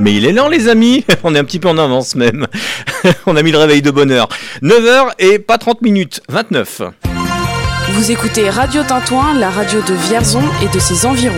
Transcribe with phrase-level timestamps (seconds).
[0.00, 2.46] Mais il est lent les amis, on est un petit peu en avance même.
[3.26, 4.28] on a mis le réveil de bonne heure.
[4.62, 6.82] 9h et pas 30 minutes, 29.
[7.90, 11.34] Vous écoutez Radio Tintouin, la radio de Vierzon et de ses environs.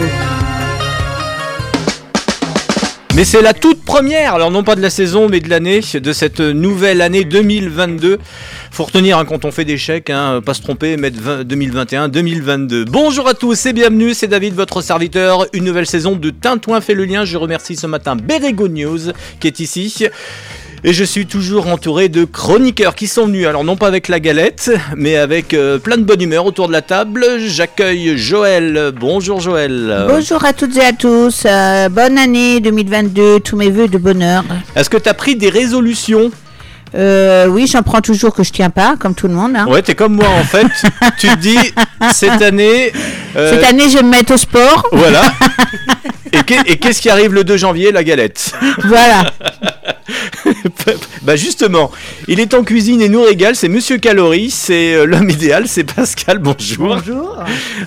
[3.14, 6.12] Mais c'est la toute première, alors non pas de la saison, mais de l'année, de
[6.14, 8.18] cette nouvelle année 2022.
[8.70, 12.86] Faut retenir hein, quand on fait des chèques, hein, pas se tromper, mettre 2021-2022.
[12.86, 15.44] Bonjour à tous et bienvenue, c'est David, votre serviteur.
[15.52, 17.26] Une nouvelle saison de Tintouin fait le lien.
[17.26, 20.08] Je remercie ce matin Berego News qui est ici.
[20.84, 24.18] Et je suis toujours entouré de chroniqueurs qui sont venus, alors non pas avec la
[24.18, 27.24] galette, mais avec euh, plein de bonne humeur autour de la table.
[27.38, 28.90] J'accueille Joël.
[28.98, 30.06] Bonjour Joël.
[30.08, 31.44] Bonjour à toutes et à tous.
[31.46, 33.38] Euh, bonne année 2022.
[33.38, 34.42] Tous mes voeux de bonheur.
[34.74, 36.32] Est-ce que tu as pris des résolutions?
[36.96, 39.52] Euh, oui, j'en prends toujours que je tiens pas, comme tout le monde.
[39.54, 39.68] Hein.
[39.68, 40.66] Ouais, t'es comme moi en fait.
[41.16, 41.58] tu te dis,
[42.12, 42.92] cette année.
[43.34, 44.84] Cette année, je vais me mettre au sport.
[44.90, 45.32] Voilà.
[46.66, 48.52] Et qu'est-ce qui arrive le 2 janvier La galette?
[48.84, 49.26] Voilà.
[51.22, 51.90] bah justement,
[52.28, 55.84] il est en cuisine et nous régale, c'est Monsieur Calorie, c'est euh, l'homme idéal, c'est
[55.84, 56.96] Pascal, bonjour.
[56.96, 57.38] Bonjour.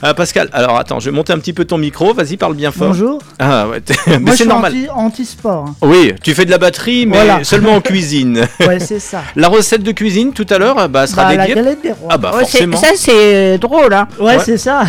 [0.01, 2.71] Ah Pascal, alors attends, je vais monter un petit peu ton micro, vas-y parle bien
[2.71, 2.89] fort.
[2.89, 3.19] Bonjour.
[3.39, 3.81] Ah ouais,
[4.21, 4.73] mais c'est normal.
[4.93, 5.73] Anti-sport.
[5.81, 8.47] oui, tu fais de la batterie, mais seulement en cuisine.
[8.65, 9.23] ouais, c'est ça.
[9.35, 11.55] La recette de cuisine tout à l'heure, bah, sera bah, dédiée.
[11.55, 12.09] La galette des rois.
[12.11, 12.77] Ah bah forcément.
[12.77, 14.07] Ça c'est drôle, hein.
[14.19, 14.83] Ouais, c'est ça.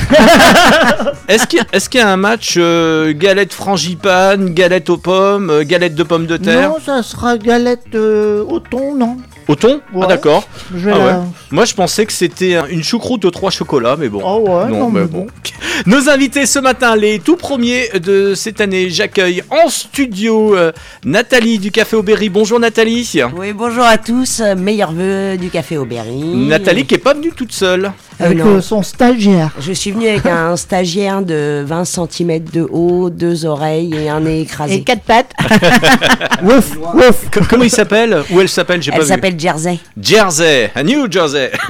[1.29, 1.47] Est-ce
[1.89, 6.27] qu'il y, a un match euh, galette frangipane, galette aux pommes, euh, galette de pommes
[6.27, 6.70] de terre?
[6.70, 9.17] Non, ça sera galette euh, au thon, non?
[9.48, 10.48] Au thon Ah d'accord.
[10.89, 14.20] Ah Moi je pensais que c'était une choucroute aux trois chocolats, mais bon.
[14.25, 15.27] Oh ouais, non, mais bon.
[15.86, 20.56] Nos invités ce matin, les tout premiers de cette année, j'accueille en studio
[21.05, 22.28] Nathalie du Café Aubéry.
[22.28, 23.11] Bonjour Nathalie.
[23.36, 24.41] Oui, bonjour à tous.
[24.56, 26.22] Meilleurs vœux du Café Aubéry.
[26.22, 27.92] Nathalie qui est pas venue toute seule.
[28.19, 29.50] Avec son stagiaire.
[29.61, 34.20] Je suis venue avec un stagiaire de 20 cm de haut, deux oreilles et un
[34.20, 34.77] nez écrasé.
[34.77, 35.33] Et quatre pattes.
[36.42, 37.27] ouf, ouf.
[37.48, 38.22] Comment il s'appelle?
[38.30, 38.80] Où elle s'appelle?
[38.92, 39.79] Elle s'appelle Jersey.
[40.01, 41.51] Jersey, à New Jersey.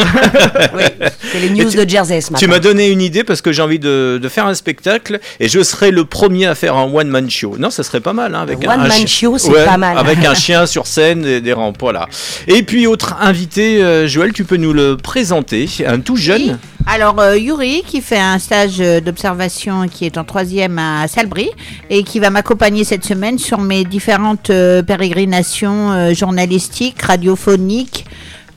[0.74, 0.82] oui,
[1.32, 2.38] c'est les news de Jersey ce matin.
[2.38, 5.48] Tu m'as donné une idée parce que j'ai envie de, de, faire un spectacle et
[5.48, 7.56] je serai le premier à faire un one-man show.
[7.58, 8.34] Non, ça serait pas mal.
[8.34, 9.98] Hein, avec un, one-man show, c'est pas mal.
[9.98, 12.08] Avec un chien sur scène et des rampes, voilà.
[12.46, 15.68] Et puis, autre invité, euh, Joël, tu peux nous le présenter.
[15.86, 20.24] Un tout jeune alors, euh, Yuri, qui fait un stage euh, d'observation qui est en
[20.24, 21.50] troisième à Salbris
[21.90, 28.06] et qui va m'accompagner cette semaine sur mes différentes euh, pérégrinations journalistiques, radiophoniques,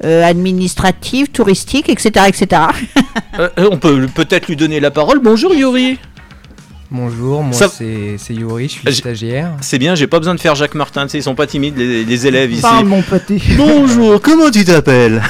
[0.01, 2.27] administratives, touristiques, etc.
[2.27, 2.61] etc.
[3.57, 5.19] on peut peut-être lui donner la parole.
[5.19, 5.97] Bonjour Yuri.
[6.91, 9.51] Bonjour, moi c'est Yuri, je suis stagiaire.
[9.61, 12.51] C'est bien, j'ai pas besoin de faire Jacques Martin, ils sont pas timides les, élèves
[12.51, 12.63] ici.
[12.63, 13.39] Parle mon petit.
[13.57, 15.21] Bonjour, comment tu t'appelles?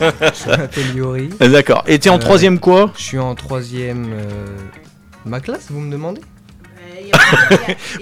[0.00, 1.28] Je m'appelle Yuri.
[1.38, 2.92] D'accord, et t'es en euh, troisième quoi?
[2.96, 4.06] Je suis en troisième...
[4.12, 4.46] Euh,
[5.24, 6.20] ma classe, vous me demandez?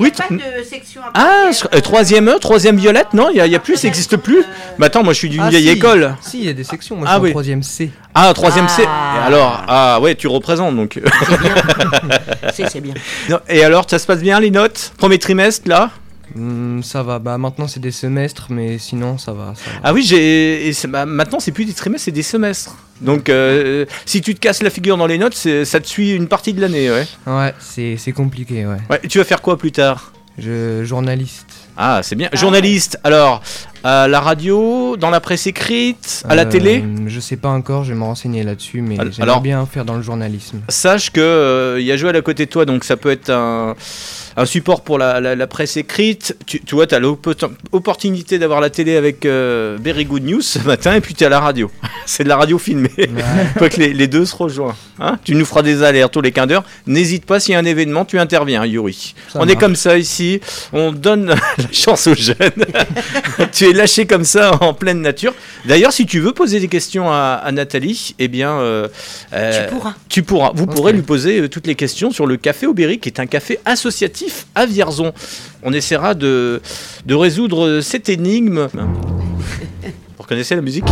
[0.01, 3.77] Oui, pas de section Ah, euh, troisième E, troisième violette, non, il n'y a, plus,
[3.77, 4.45] ça n'existe plus.
[4.79, 6.15] Mais attends, moi je suis d'une ah, vieille école.
[6.21, 7.91] Si, il y a des sections, moi je ah suis en troisième C.
[8.15, 8.83] Ah, troisième C.
[8.87, 9.15] Ah.
[9.17, 11.01] Et alors, ah ouais, tu représentes donc.
[12.53, 12.95] C'est bien.
[13.49, 14.93] Et alors, ça se passe bien les notes?
[14.99, 15.91] Premier trimestre là?
[16.35, 19.55] Hmm, ça va, bah maintenant c'est des semestres, mais sinon ça va.
[19.83, 22.77] Ah oui, j'ai bah, maintenant c'est plus des trimestres, c'est des semestres.
[23.01, 26.29] Donc euh, si tu te casses la figure dans les notes, ça te suit une
[26.29, 27.07] partie de l'année, ouais.
[27.27, 28.79] Ouais, c'est compliqué, ouais.
[28.91, 29.01] ouais.
[29.09, 30.13] Tu vas faire quoi plus tard?
[30.39, 31.66] Je journaliste.
[31.77, 32.29] Ah, c'est bien.
[32.33, 33.43] Journaliste, alors,
[33.85, 37.85] à la radio, dans la presse écrite, à la euh, télé Je sais pas encore,
[37.85, 40.61] je vais me renseigner là-dessus, mais j'aimerais bien faire dans le journalisme.
[40.69, 41.21] Sache que
[41.79, 43.77] il euh, y a Joël à côté de toi, donc ça peut être un
[44.37, 46.37] un support pour la, presse écrite.
[46.47, 50.95] Tu, vois, tu as l'opportunité d'avoir la télé avec euh, Very Good News ce matin
[50.95, 51.71] et puis tu es à la radio.
[52.17, 52.91] C'est de la radio filmée.
[52.97, 53.09] Il
[53.59, 54.75] faut que les, deux se rejoignent.
[54.99, 55.19] Hein.
[55.25, 56.65] tu nous feras des alertes tous les 15 heures.
[56.87, 59.15] N'hésite pas, s'il y a un événement, tu interviens, Yuri.
[59.35, 60.41] on est comme ça ici.
[60.73, 61.27] On donne
[61.59, 62.37] la chance aux jeunes.
[63.53, 65.35] tu es lâché comme ça en pleine nature.
[65.67, 68.89] D'ailleurs, si tu veux poser des questions à, Nathalie, eh bien, euh,
[69.33, 69.95] euh, tu pourras.
[70.09, 70.53] Tu pourras.
[70.55, 73.59] Vous pourrez lui poser toutes les questions sur le Café Aubéry, qui est un café
[73.65, 75.13] associatif à Vierzon.
[75.63, 76.63] On essaiera de,
[77.05, 78.69] de résoudre cette énigme.
[78.73, 80.87] Vous reconnaissez la musique?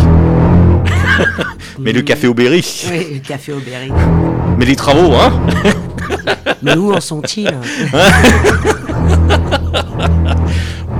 [1.79, 2.87] Mais le café Aubéry.
[2.91, 3.91] Oui, le café Aubéry.
[4.58, 5.32] Mais les travaux, hein
[6.62, 7.50] Mais où en sont-ils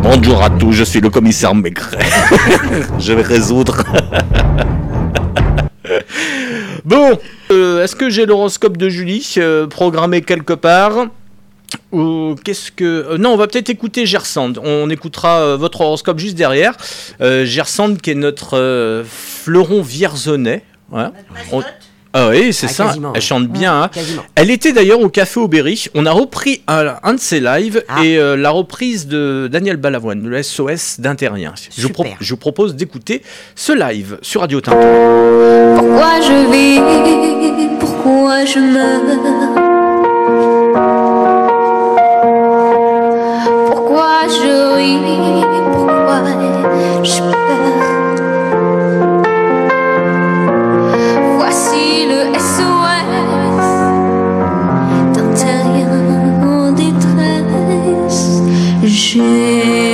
[0.03, 1.99] Bonjour à tous, je suis le commissaire Maigret.
[2.99, 3.83] je vais résoudre.
[6.85, 7.19] bon,
[7.51, 11.07] euh, est-ce que j'ai l'horoscope de Julie euh, programmé quelque part?
[12.45, 16.37] Qu'est-ce que euh, non on va peut-être écouter Gersand on écoutera euh, votre horoscope juste
[16.37, 16.77] derrière
[17.21, 20.63] euh, Gersand qui est notre fleuron vierzonais
[22.17, 22.95] Ah oui, c'est ça.
[23.13, 23.83] Elle chante bien.
[23.83, 23.91] Hein.
[24.37, 25.87] Elle était d'ailleurs au Café Aubéry.
[25.97, 28.05] On a repris un, de ses lives ah.
[28.05, 31.55] et la reprise de Daniel Balavoine, le SOS d'Interrien.
[31.57, 31.89] Je,
[32.21, 33.23] je, vous propose d'écouter
[33.57, 34.79] ce live sur Radio Tinto.
[35.77, 39.54] Pourquoi je vis Pourquoi je meurs?
[45.73, 46.21] Pourquoi
[47.03, 47.85] je pleure
[51.39, 53.09] Voici le SOS
[55.15, 55.89] d'un terrien
[56.47, 58.43] en détresse.
[58.83, 59.94] J'ai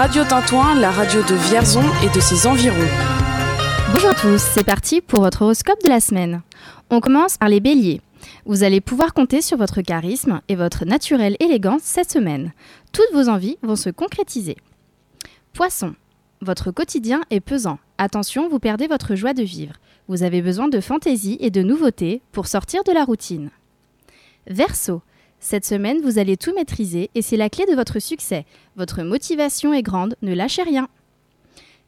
[0.00, 2.74] Radio Tintouin, la radio de Vierzon et de ses environs.
[3.92, 6.40] Bonjour à tous, c'est parti pour votre horoscope de la semaine.
[6.88, 8.00] On commence par les béliers.
[8.46, 12.54] Vous allez pouvoir compter sur votre charisme et votre naturelle élégance cette semaine.
[12.92, 14.56] Toutes vos envies vont se concrétiser.
[15.52, 15.94] Poisson.
[16.40, 17.78] Votre quotidien est pesant.
[17.98, 19.74] Attention, vous perdez votre joie de vivre.
[20.08, 23.50] Vous avez besoin de fantaisie et de nouveautés pour sortir de la routine.
[24.46, 25.02] Verseau.
[25.40, 28.44] Cette semaine, vous allez tout maîtriser et c'est la clé de votre succès.
[28.76, 30.88] Votre motivation est grande, ne lâchez rien.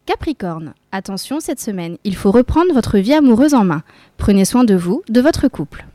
[0.07, 3.83] Capricorne, attention cette semaine, il faut reprendre votre vie amoureuse en main.
[4.17, 5.87] Prenez soin de vous, de votre couple.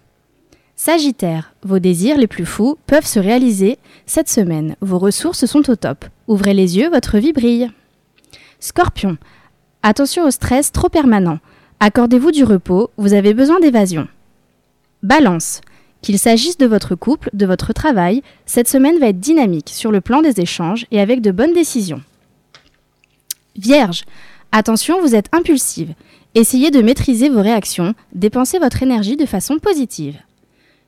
[0.76, 4.76] Sagittaire, vos désirs les plus fous peuvent se réaliser cette semaine.
[4.80, 6.06] Vos ressources sont au top.
[6.28, 7.72] Ouvrez les yeux, votre vie brille.
[8.60, 9.18] Scorpion,
[9.82, 11.40] attention au stress trop permanent.
[11.80, 14.08] Accordez-vous du repos, vous avez besoin d'évasion.
[15.02, 15.62] Balance,
[16.08, 20.00] qu'il s'agisse de votre couple, de votre travail, cette semaine va être dynamique sur le
[20.00, 22.02] plan des échanges et avec de bonnes décisions.
[23.58, 24.06] Vierge,
[24.54, 25.96] attention, vous êtes impulsive.
[26.34, 30.16] Essayez de maîtriser vos réactions, dépensez votre énergie de façon positive.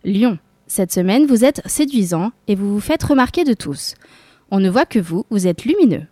[0.05, 3.95] Lion, cette semaine, vous êtes séduisant et vous vous faites remarquer de tous.
[4.51, 6.05] On ne voit que vous, vous êtes lumineux.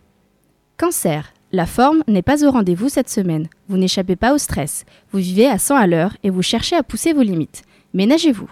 [0.76, 3.48] Cancer, La forme n'est pas au rendez-vous cette semaine.
[3.70, 4.84] Vous n'échappez pas au stress.
[5.12, 7.62] Vous vivez à 100 à l'heure et vous cherchez à pousser vos limites.
[7.94, 8.50] Ménagez-vous.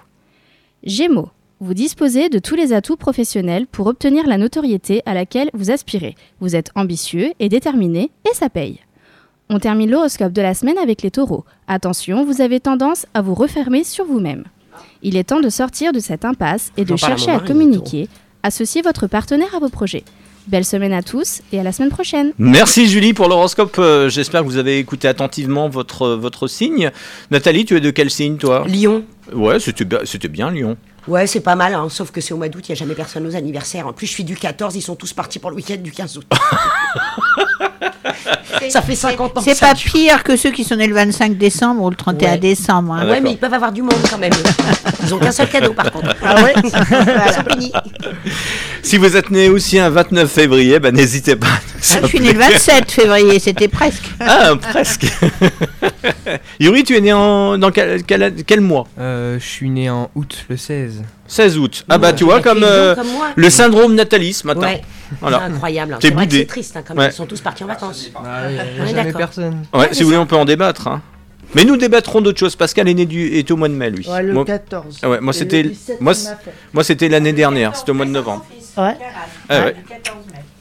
[0.86, 1.30] Gémeaux.
[1.58, 6.14] Vous disposez de tous les atouts professionnels pour obtenir la notoriété à laquelle vous aspirez.
[6.38, 8.78] Vous êtes ambitieux et déterminé et ça paye.
[9.50, 11.44] On termine l'horoscope de la semaine avec les taureaux.
[11.66, 14.44] Attention, vous avez tendance à vous refermer sur vous-même.
[15.02, 18.08] Il est temps de sortir de cette impasse et de chercher à communiquer.
[18.44, 20.04] Associez votre partenaire à vos projets.
[20.46, 22.32] Belle semaine à tous et à la semaine prochaine.
[22.38, 23.76] Merci Julie pour l'horoscope.
[23.78, 26.90] Euh, J'espère que vous avez écouté attentivement votre, votre signe.
[27.32, 28.64] Nathalie, tu es de quel signe toi?
[28.66, 29.04] Lyon.
[29.32, 30.76] Ouais, c'était bien, c'était bien Lyon.
[31.08, 32.94] Ouais, c'est pas mal, hein, sauf que c'est au mois d'août, il n'y a jamais
[32.94, 33.86] personne aux anniversaires.
[33.86, 36.18] En plus, je suis du 14, ils sont tous partis pour le week-end du 15
[36.18, 36.26] août.
[38.70, 39.40] ça fait 50 ans.
[39.42, 39.92] C'est que ça pas dure.
[39.92, 42.38] pire que ceux qui sont nés le 25 décembre ou le 31 Ouais.
[42.38, 42.92] décembre.
[42.94, 43.00] hein.
[43.02, 44.32] Ah, Ouais, mais ils peuvent avoir du monde quand même.
[45.02, 46.14] Ils ont qu'un seul cadeau par contre.
[46.22, 47.72] Ah ouais Ils sont finis.
[48.82, 51.46] Si vous êtes né aussi un 29 février, bah, n'hésitez pas.
[51.48, 54.04] Ah, je suis né le 27 février, c'était presque.
[54.20, 55.06] Ah, presque.
[56.60, 58.86] Yuri, tu es né en, dans quel, quel- quel mois?
[58.98, 61.02] Euh, je suis né en août, le 16.
[61.28, 61.84] 16 août.
[61.88, 64.60] Ah bah tu vois, comme, euh, comme le syndrome Nathalie ce matin.
[64.60, 64.82] Ouais,
[65.20, 65.38] Voilà.
[65.38, 65.96] c'est incroyable.
[66.00, 66.46] T'es C'est boudé.
[66.46, 67.04] triste hein, quand même.
[67.04, 67.10] Ouais.
[67.12, 68.10] Ils sont tous partis en vacances.
[68.24, 69.62] Ah oui, Ouais, jamais personne.
[69.74, 70.88] Ouais, si vous voulez, on peut en débattre.
[70.88, 71.02] hein.
[71.54, 72.56] Mais nous débattrons d'autres choses.
[72.56, 74.06] Pascal est né du, est au mois de mai, lui.
[74.08, 74.98] Ouais, le moi, 14.
[75.02, 76.12] Ah ouais, moi, c'était- le 17, moi,
[76.72, 77.76] moi, c'était l'année dernière.
[77.76, 78.44] C'était au mois de novembre.
[78.76, 78.96] Ouais.
[79.48, 79.76] Ah ouais.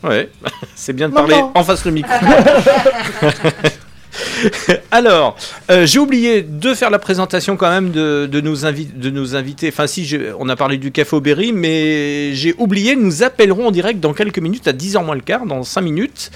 [0.04, 0.30] Ouais,
[0.76, 1.52] c'est bien de parler Maman.
[1.56, 2.14] en face le micro.
[4.92, 5.36] Alors,
[5.70, 9.36] euh, j'ai oublié de faire la présentation quand même de, de nos, invi- de nos
[9.36, 9.70] invités.
[9.70, 13.68] Enfin, si, je- on a parlé du Café au Berry, mais j'ai oublié, nous appellerons
[13.68, 16.32] en direct dans quelques minutes, à 10h moins le quart, dans 5 minutes,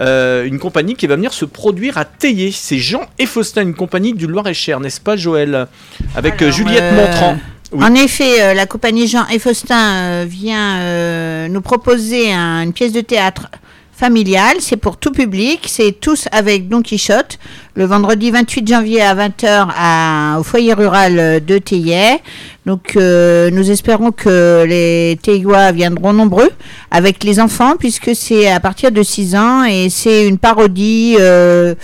[0.00, 2.50] euh, une compagnie qui va venir se produire à Théier.
[2.52, 5.66] C'est Jean et Faustin, une compagnie du Loir-et-Cher, n'est-ce pas, Joël?
[6.14, 7.38] Avec euh, Alors, Juliette euh, Montrand.
[7.72, 7.84] Oui.
[7.84, 12.74] En effet, euh, la compagnie Jean et Faustin euh, vient euh, nous proposer un- une
[12.74, 13.48] pièce de théâtre
[14.58, 15.60] C'est pour tout public.
[15.66, 17.38] C'est tous avec Don Quichotte.
[17.76, 22.18] Le vendredi 28 janvier à 20h à, au foyer rural de Théier.
[22.66, 26.50] Donc, euh, nous espérons que les Théiois viendront nombreux
[26.90, 31.16] avec les enfants, puisque c'est à partir de 6 ans et c'est une parodie.
[31.20, 31.74] euh,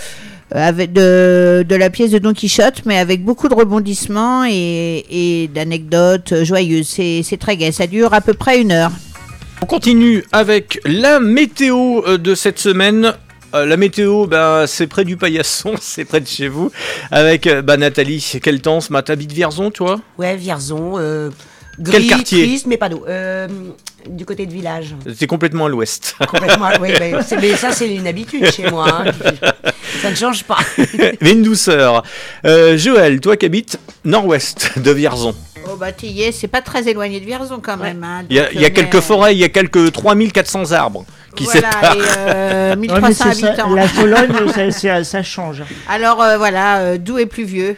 [0.55, 6.89] de, la pièce de Don Quichotte, mais avec beaucoup de rebondissements et, et d'anecdotes joyeuses.
[6.89, 7.71] C'est très gai.
[7.71, 8.91] Ça dure à peu près une heure.
[9.63, 13.13] On continue avec la météo euh, de cette semaine.
[13.55, 16.71] Euh, la météo, ben, c'est près du paillasson, c'est près de chez vous.
[17.11, 19.13] Avec bah, Nathalie, quel temps ce matin?
[19.15, 20.01] T'habites Vierzon, toi?
[20.19, 20.95] Ouais, Vierzon.
[20.99, 21.31] Euh,
[21.85, 22.43] Quel gris, quartier?
[22.45, 23.05] triste, mais pas d'eau.
[23.09, 23.49] Euh,
[24.09, 24.95] du côté de village.
[25.17, 26.15] C'est complètement à l'ouest.
[26.29, 26.69] Complètement.
[26.81, 28.87] oui, mais, c'est- mais ça, c'est une habitude chez moi.
[29.07, 29.13] hein.
[30.03, 30.59] Ça ne change pas.
[31.21, 32.05] Mais une douceur.
[32.45, 35.35] Euh, Joël, toi qui habites nord-ouest de Vierzon.
[35.71, 38.03] Oh bah Tillé, c'est pas très éloigné de Vierzon quand même.
[38.05, 38.25] hein.
[38.31, 39.93] Il y a, Donc, il y a euh, quelques mais- forêts, il y a quelques
[39.93, 41.05] 3400 arbres
[41.37, 41.95] qui Voilà, séparent.
[41.97, 43.75] et euh, Ouais, mais 1300 c'est ça, habitants.
[43.75, 45.63] la Sologne, ça, ça- ça change.
[45.89, 47.77] Alors euh, voilà, euh, doux et pluvieux.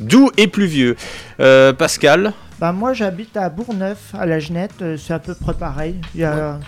[0.00, 0.96] Doux et pluvieux.
[1.40, 4.82] Euh, Pascal, Bah, moi, j'habite à Bourgneuf, à la Genette.
[4.82, 5.96] euh, C'est à peu près pareil.
[6.14, 6.58] Il y a,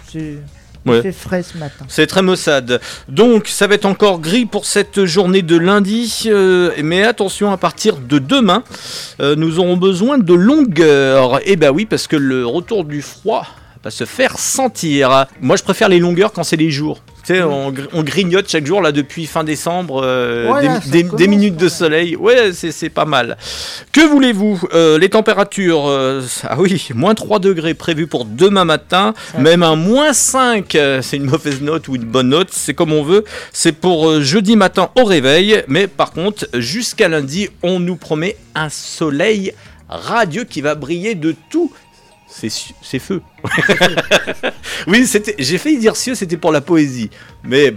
[0.84, 1.02] c'est, il Ouais.
[1.02, 1.84] fait frais ce matin.
[1.88, 2.80] c'est très maussade.
[3.08, 6.24] Donc, ça va être encore gris pour cette journée de lundi.
[6.26, 8.62] euh, mais attention, à partir de demain,
[9.20, 11.40] euh, nous aurons besoin de longueur.
[11.48, 13.46] Et bah oui, parce que le retour du froid
[13.82, 15.26] va se faire sentir.
[15.40, 17.00] Moi, je préfère les longueurs quand c'est les jours.
[17.26, 21.26] Tu sais, on, gr- on grignote chaque jour là depuis fin décembre euh, Voilà, des,
[21.28, 22.16] minutes de soleil.
[22.16, 23.36] Ouais, c'est pas mal.
[23.92, 29.14] Que voulez-vous Euh, Les températures, euh, ah oui, moins 3 degrés prévus pour demain matin,
[29.38, 32.92] même un moins 5, euh, c'est une mauvaise note ou une bonne note, c'est comme
[32.92, 33.24] on veut.
[33.52, 38.68] C'est pour jeudi matin au réveil, mais par contre, jusqu'à lundi, on nous promet un
[38.68, 39.52] soleil
[39.88, 41.70] radieux qui va briller de tout.
[42.36, 43.22] C'est feu.
[44.86, 45.06] oui.
[45.38, 47.10] J'ai failli dire cieux, c'était pour la poésie,
[47.44, 47.74] mais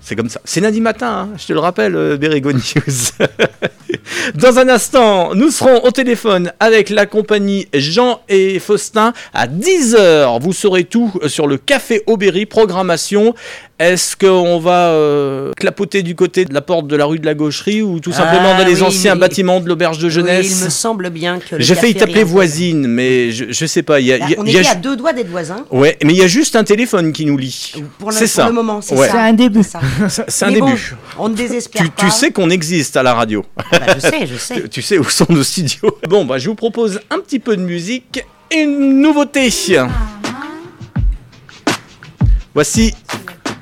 [0.00, 0.40] c'est comme ça.
[0.44, 2.18] C'est lundi matin, hein, je te le rappelle, euh.
[4.34, 10.40] Dans un instant, nous serons au téléphone avec la compagnie Jean et Faustin à 10h.
[10.40, 13.34] Vous saurez tout sur le Café Aubéry, programmation.
[13.80, 17.34] Est-ce qu'on va euh, clapoter du côté de la porte de la rue de la
[17.34, 20.12] Gaucherie ou tout simplement Ah dans les oui, anciens mais- bâtiments de l'auberge de Oui,
[20.12, 21.58] jeunesse il me semble bien que.
[21.60, 23.98] J'ai failli t'appeler voisine, mais je, je sais pas.
[23.98, 25.64] Il y a, Bah, y a- on y a à deux doigts d'être voisins.
[25.72, 27.72] Ouais, mais il y a juste un téléphone qui nous lie.
[27.98, 28.46] Pour le, C'est pour ça.
[28.46, 29.08] le moment, c'est Ouais.
[29.08, 29.12] ça.
[29.14, 29.62] C'est un début.
[30.28, 30.66] C'est un Mais début.
[31.18, 32.04] bon, on ne désespère tu, pas.
[32.04, 33.44] tu sais qu'on existe à la radio.
[33.56, 34.62] Bah, je sais, je sais.
[34.62, 35.98] Tu, tu sais où sont nos studios.
[36.08, 39.52] Bon, bah, je vous propose un petit peu de musique et une nouveauté.
[42.54, 42.94] Voici,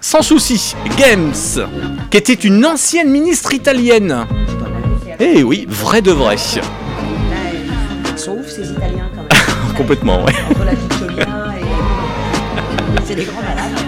[0.01, 1.33] sans souci, Games,
[2.11, 4.27] qui était une ancienne ministre italienne.
[5.19, 6.37] Eh oui, vrai de vrai.
[8.13, 9.75] Ils sont ouf ces Italiens quand même.
[9.77, 10.35] Complètement, ouais.
[10.51, 10.77] Entre la et.
[13.07, 13.82] C'est des grands malades.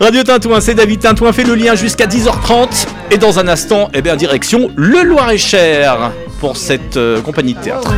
[0.00, 2.86] Radio Tintouin, c'est David Tintouin, fait le lien jusqu'à 10h30.
[3.10, 6.10] Et dans un instant, eh bien, direction le Loir-et-Cher
[6.40, 7.92] pour cette euh, compagnie de théâtre.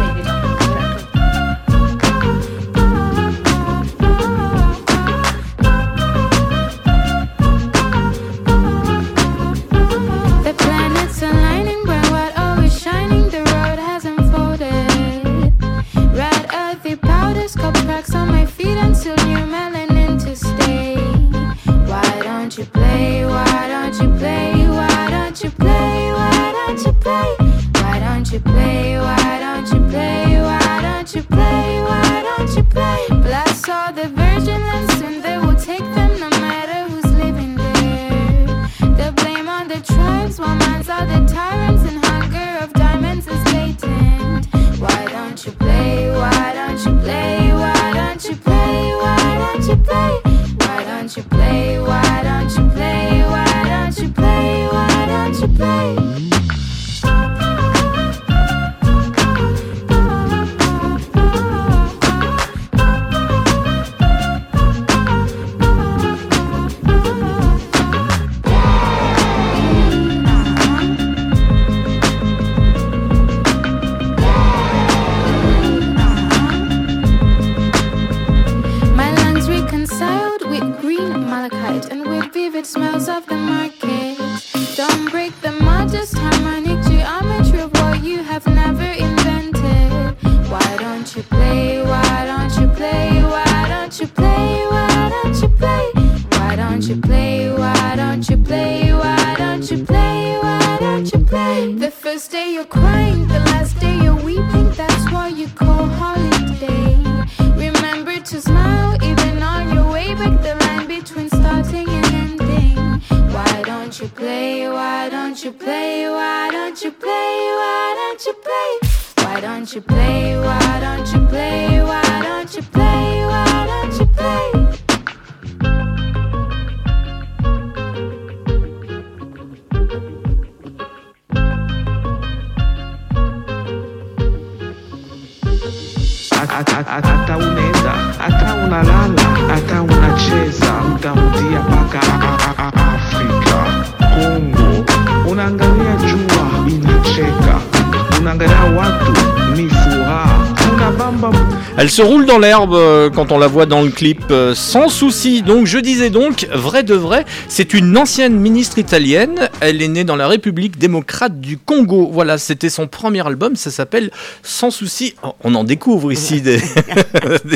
[151.78, 154.88] Elle se roule dans l'herbe euh, quand on la voit dans le clip euh, sans
[154.88, 155.42] souci.
[155.42, 159.50] Donc je disais donc, vrai de vrai, c'est une ancienne ministre italienne.
[159.60, 162.08] Elle est née dans la République démocrate du Congo.
[162.10, 163.56] Voilà, c'était son premier album.
[163.56, 164.10] Ça s'appelle
[164.42, 165.16] Sans souci.
[165.22, 166.60] Oh, on en découvre ici des,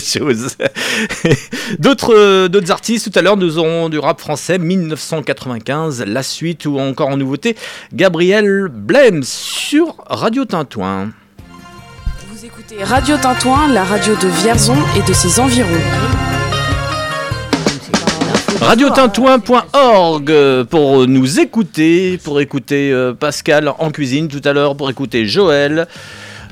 [0.05, 0.55] choses.
[1.79, 3.11] D'autres euh, d'autres artistes.
[3.11, 7.57] Tout à l'heure, nous aurons du rap français 1995, la suite ou encore en nouveauté
[7.95, 11.11] Gabriel Blem sur Radio Tintouin.
[12.79, 15.67] Radio Tintouin, la radio de Vierzon et de ses environs.
[18.61, 25.27] Radiotintouin.org pour nous écouter, pour écouter euh, Pascal en cuisine tout à l'heure, pour écouter
[25.27, 25.89] Joël.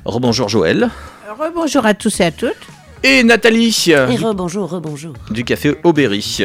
[0.04, 0.90] Rebonjour Joël.
[1.38, 2.56] Rebonjour à tous et à toutes
[3.02, 3.86] et Nathalie.
[3.88, 5.12] Et rebonjour, rebonjour.
[5.30, 6.38] Du café Aubéry.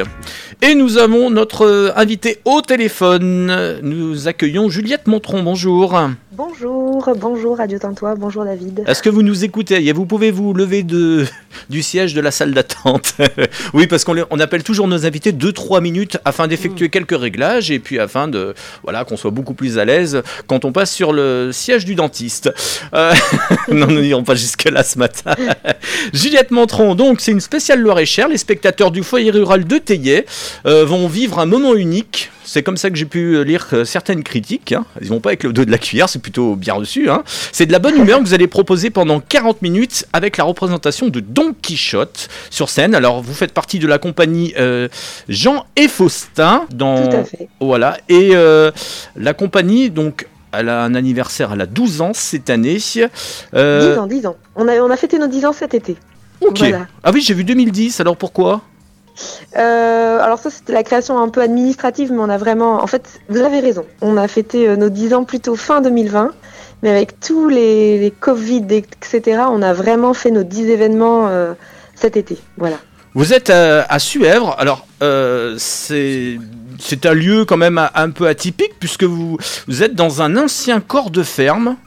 [0.61, 3.79] Et nous avons notre invité au téléphone.
[3.81, 5.43] Nous accueillons Juliette Montron.
[5.43, 5.99] Bonjour.
[6.35, 8.83] Bonjour, bonjour Radio Tintois, bonjour David.
[8.87, 9.91] Est-ce que vous nous écoutez?
[9.91, 11.27] Vous pouvez vous lever de,
[11.69, 13.13] du siège de la salle d'attente.
[13.75, 16.89] oui, parce qu'on on appelle toujours nos invités 2-3 minutes afin d'effectuer mm.
[16.89, 20.71] quelques réglages et puis afin de voilà qu'on soit beaucoup plus à l'aise quand on
[20.71, 22.51] passe sur le siège du dentiste.
[22.95, 23.13] Euh,
[23.71, 25.35] non, nous n'irons pas jusque-là ce matin.
[26.13, 28.27] Juliette Donc c'est une spéciale Loire-et-Cher.
[28.27, 30.25] Les spectateurs du foyer rural de Théier
[30.65, 33.86] euh, vont vivre un moment unique c'est comme ça que j'ai pu euh, lire euh,
[33.86, 34.73] certaines critiques.
[34.73, 34.86] Hein.
[35.01, 37.10] Ils vont pas avec le dos de la cuillère, c'est plutôt bien reçu.
[37.10, 37.23] Hein.
[37.51, 41.08] C'est de la bonne humeur que vous allez proposer pendant 40 minutes avec la représentation
[41.08, 42.95] de Don Quichotte sur scène.
[42.95, 44.88] Alors, vous faites partie de la compagnie euh,
[45.29, 46.65] Jean et Faustin.
[46.73, 47.08] Dans...
[47.08, 47.47] Tout à fait.
[47.60, 47.97] Voilà.
[48.10, 48.34] Et
[49.15, 52.77] la compagnie, donc, elle a un anniversaire, elle a 12 ans cette année.
[52.77, 53.10] 10
[53.97, 54.36] ans, 10 ans.
[54.56, 55.97] On a, on a fêté nos 10 ans cet été.
[56.45, 56.63] Ok.
[57.03, 58.62] Ah oui, j'ai vu 2010, alors pourquoi?
[59.56, 63.21] Euh, alors ça c'était la création un peu administrative, mais on a vraiment, en fait,
[63.29, 63.86] vous avez raison.
[64.01, 66.32] On a fêté euh, nos 10 ans plutôt fin 2020,
[66.82, 71.53] mais avec tous les, Covid, etc., on a vraiment fait nos 10 événements euh,
[71.95, 72.38] cet été.
[72.58, 72.77] Voilà.
[73.13, 74.88] Vous êtes à, Suèvre, alors
[75.60, 76.39] c'est
[76.79, 80.79] c'est un lieu quand même un peu atypique puisque vous, vous êtes dans un ancien
[80.79, 81.77] corps de ferme.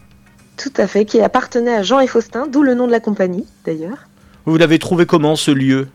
[0.57, 3.45] Tout à fait, qui appartenait à Jean et Faustin, d'où le nom de la compagnie
[3.65, 4.07] d'ailleurs.
[4.47, 5.89] Vous l'avez trouvé comment ce lieu?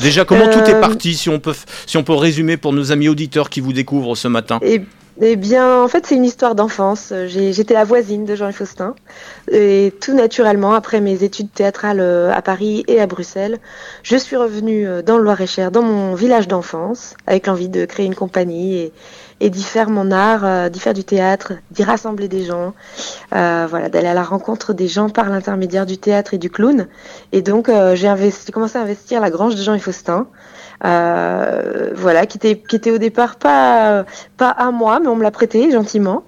[0.00, 1.54] Déjà, comment tout est parti, si on, peut,
[1.86, 4.60] si on peut résumer pour nos amis auditeurs qui vous découvrent ce matin?
[4.62, 4.82] Eh,
[5.20, 7.12] eh bien, en fait, c'est une histoire d'enfance.
[7.26, 8.94] J'étais la voisine de Jean Faustin.
[9.50, 13.58] Et tout naturellement, après mes études théâtrales à Paris et à Bruxelles,
[14.04, 18.14] je suis revenue dans le Loir-et-Cher, dans mon village d'enfance, avec l'envie de créer une
[18.14, 18.92] compagnie et,
[19.40, 22.74] et d'y faire mon art, euh, d'y faire du théâtre, d'y rassembler des gens,
[23.34, 26.86] euh, voilà, d'aller à la rencontre des gens par l'intermédiaire du théâtre et du clown.
[27.32, 28.12] Et donc euh, j'ai
[28.52, 30.28] commencé à investir la grange de Jean et Faustin.
[30.84, 35.22] Euh, voilà, qui était, qui était au départ pas, pas à moi, mais on me
[35.22, 36.24] l'a prêté gentiment.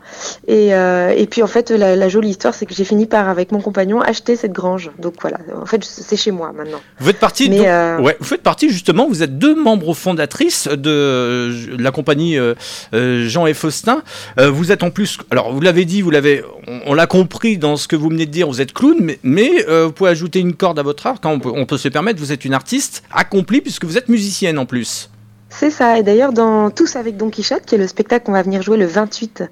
[0.46, 3.52] Et, euh, et puis en fait, la, jolie histoire, c'est que j'ai fini par, avec
[3.52, 4.90] mon compagnon, acheter cette grange.
[4.98, 6.80] Donc voilà, en fait, c'est chez moi maintenant.
[6.98, 11.76] Vous faites partie, euh, ouais, vous faites partie justement, vous êtes deux membres fondatrices de,
[11.78, 12.38] la compagnie
[12.92, 14.02] Jean et Faustin.
[14.38, 16.44] vous êtes en plus, alors vous l'avez dit, vous l'avez,
[16.86, 19.64] on, l'a compris dans ce que vous venez de dire, vous êtes clown, mais, mais
[19.66, 22.20] vous pouvez ajouter une corde à votre art quand on peut, on peut se permettre.
[22.20, 24.08] Vous êtes une artiste accomplie puisque vous êtes
[24.50, 25.09] en plus.
[25.48, 28.42] C'est ça, et d'ailleurs dans Tous avec Don Quichotte, qui est le spectacle qu'on va
[28.42, 29.44] venir jouer le 28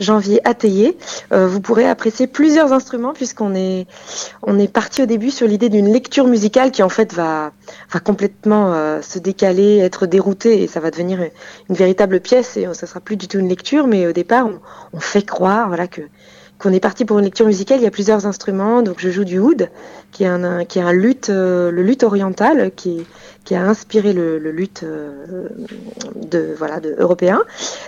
[0.00, 0.96] janvier à Théier,
[1.32, 3.86] euh, vous pourrez apprécier plusieurs instruments puisqu'on est,
[4.42, 7.52] on est parti au début sur l'idée d'une lecture musicale qui en fait va,
[8.02, 11.20] complètement euh, se décaler, être déroutée et ça va devenir
[11.68, 14.58] une, véritable pièce et ça sera plus du tout une lecture, mais au départ on,
[14.94, 16.00] on fait croire voilà, que
[16.62, 17.80] qu'on est parti pour une lecture musicale.
[17.80, 19.68] Il y a plusieurs instruments, donc je joue du oud,
[20.12, 23.04] qui est un, qui est un luth, euh, le luth oriental, qui,
[23.44, 25.48] qui a inspiré le, le luth euh,
[26.14, 27.42] de voilà de européen.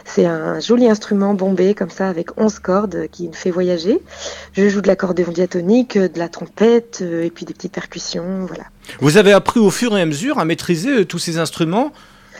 [0.05, 4.01] C'est un joli instrument bombé comme ça avec 11 cordes qui me fait voyager.
[4.53, 8.65] Je joue de l'accordéon diatonique, de la trompette euh, et puis des petites percussions, voilà.
[9.01, 11.93] Vous avez appris au fur et à mesure à maîtriser tous ces instruments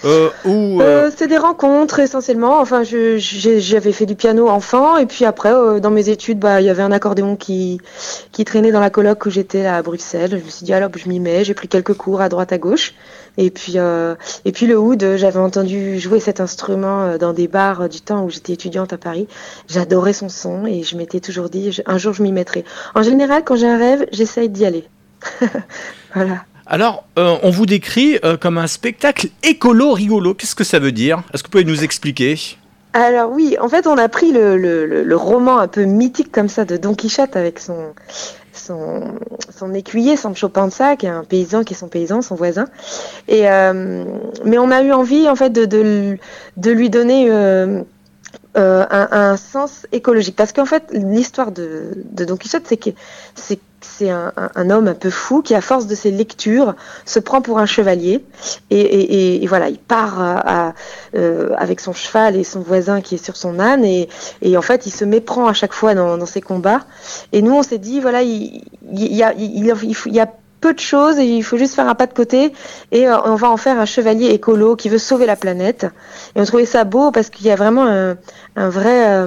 [0.05, 1.11] euh, euh, euh...
[1.17, 2.61] C'est des rencontres essentiellement.
[2.61, 6.71] Enfin, j'avais fait du piano enfant et puis après, dans mes études, bah, il y
[6.71, 7.81] avait un accordéon qui,
[8.33, 10.39] qui traînait dans la coloc où j'étais à Bruxelles.
[10.41, 11.45] Je me suis dit alors, je m'y mets.
[11.45, 12.95] J'ai pris quelques cours à droite à gauche.
[13.37, 18.01] Et puis, et puis le oud, j'avais entendu jouer cet instrument dans des bars du
[18.01, 19.27] temps où j'étais étudiante à Paris.
[19.69, 22.65] J'adorais son son et je m'étais toujours dit un jour je m'y mettrai.
[22.95, 24.85] En général, quand j'ai un rêve, j'essaye d'y aller.
[26.15, 26.45] voilà.
[26.67, 30.35] Alors, euh, on vous décrit euh, comme un spectacle écolo-rigolo.
[30.35, 31.23] Qu'est-ce que ça veut dire?
[31.33, 32.39] Est-ce que vous pouvez nous expliquer?
[32.95, 36.77] Alors oui, en fait, on a pris le, roman un peu mythique comme ça de
[36.77, 37.93] Don Quichotte avec son,
[38.53, 39.19] son,
[39.55, 42.67] son écuyer, Sancho Panza, qui est un paysan, qui est son paysan, son voisin.
[43.27, 44.05] Et, euh,
[44.45, 45.67] mais on a eu envie, en fait, de,
[46.57, 47.29] de, lui donner
[48.55, 50.37] un, sens écologique.
[50.37, 52.91] Parce qu'en fait, l'histoire de, de Don Quichotte, c'est que
[53.35, 57.43] c'est c'est un, homme un peu fou qui, à force de ses lectures, se prend
[57.43, 58.25] pour un chevalier.
[58.71, 60.73] Et, voilà, il part
[61.15, 63.85] euh, avec son cheval et son voisin qui est sur son âne.
[63.85, 64.09] Et,
[64.57, 66.87] en fait, il se méprend à chaque fois dans, ses combats.
[67.33, 68.63] Et nous, on s'est dit, voilà, il,
[68.93, 70.29] y a, il, y a
[70.65, 72.55] peu de choses et il faut juste faire un pas de côté
[72.91, 75.87] et euh, on va en faire un chevalier écolo qui veut sauver la planète.
[76.35, 79.27] Et on trouvait ça beau parce qu'il y a vraiment un, vrai...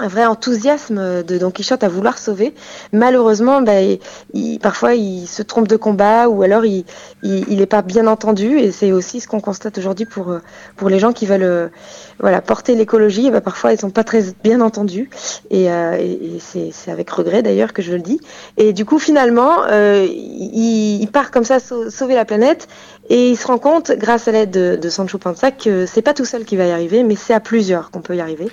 [0.00, 2.54] Euh, un vrai enthousiasme de Don Quichotte à vouloir sauver.
[2.92, 3.80] Malheureusement, bah,
[4.34, 6.84] il, parfois il se trompe de combat ou alors il
[7.22, 10.36] n'est pas bien entendu et c'est aussi ce qu'on constate aujourd'hui pour,
[10.76, 11.68] pour les gens qui veulent euh,
[12.18, 13.30] voilà, porter l'écologie.
[13.30, 15.10] Bah, parfois ils sont pas très bien entendus
[15.50, 18.20] et, euh, c'est avec regret d'ailleurs que je le dis.
[18.56, 22.68] Et du coup finalement, euh, il, il, part comme ça sauver la planète
[23.10, 26.24] et il se rend compte, grâce à l'aide de, Sancho Panza, que c'est pas tout
[26.24, 28.48] seul qui va y arriver, mais c'est à plusieurs qu'on peut y arriver.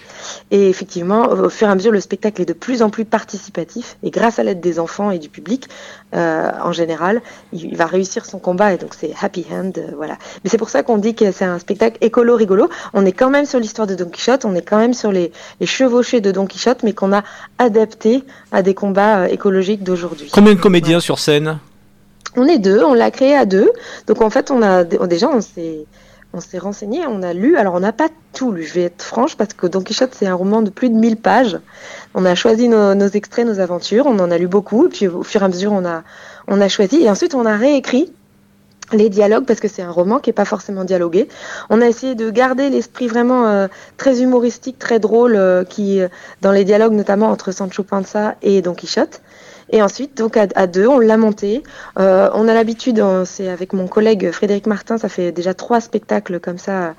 [0.52, 3.98] Et effectivement, au fur et à mesure, le spectacle est de plus en plus participatif.
[4.04, 5.70] Et grâce à l'aide des enfants et du public,
[6.14, 7.22] euh, en général,
[7.54, 8.74] il, va réussir son combat.
[8.74, 10.18] Et donc c'est happy hand, euh, voilà.
[10.44, 12.70] Mais c'est pour ça qu'on dit que c'est un spectacle écolo rigolo.
[12.94, 15.32] On est quand même sur l'histoire de Don Quichotte, on est quand même sur les,
[15.64, 17.24] chevauchés de Don Quichotte, mais qu'on a
[17.58, 20.30] adapté à des combats euh, écologiques d'aujourd'hui.
[20.34, 21.60] Combien de comédiens sur scène?
[22.36, 23.72] On est deux, on l'a créé à deux.
[24.08, 25.86] Donc en fait, on a déjà on s'est
[26.34, 27.58] on s'est renseigné, on a lu.
[27.58, 30.28] Alors on n'a pas tout lu, je vais être franche parce que Don Quichotte c'est
[30.28, 31.60] un roman de plus de 1000 pages.
[32.14, 34.86] On a choisi nos, extraits, nos aventures, on en a lu beaucoup.
[34.86, 36.04] Et puis au fur et à mesure, on a
[36.48, 38.14] on a choisi et ensuite on a réécrit
[38.94, 41.28] les dialogues parce que c'est un roman qui est pas forcément dialogué.
[41.70, 43.68] On a essayé de garder l'esprit vraiment euh,
[43.98, 46.08] très humoristique, très drôle euh, qui euh,
[46.42, 49.22] dans les dialogues notamment entre Sancho Panza et Don Quichotte.
[49.74, 51.64] Et ensuite, donc à, deux, on l'a monté.
[51.98, 56.42] Euh, on a l'habitude, c'est avec mon collègue Frédéric Martin, ça fait déjà trois spectacles
[56.42, 56.92] comme ça, euh,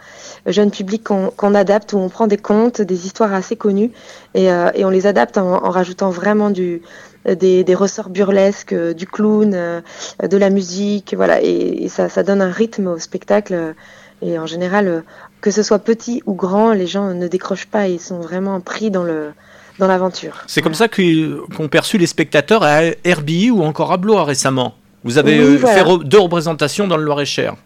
[0.46, 3.92] jeune public qu'on adapte, où on prend des contes, des histoires assez connues,
[4.34, 6.80] et, euh, on les adapte en, rajoutant vraiment du,
[7.26, 12.50] des, ressorts burlesques, du clown, de la musique, voilà, et, et ça, ça, donne un
[12.50, 13.74] rythme au spectacle.
[14.22, 15.02] Et en général,
[15.40, 18.90] que ce soit petit ou grand, les gens ne décrochent pas, ils sont vraiment pris
[18.90, 19.32] dans le
[19.78, 20.42] l'aventure.
[20.46, 24.74] C'est comme ça qu'ont perçu les spectateurs à RBI ou encore à Blois récemment.
[25.04, 27.56] Vous avez fait deux représentations dans le Loir-et-Cher.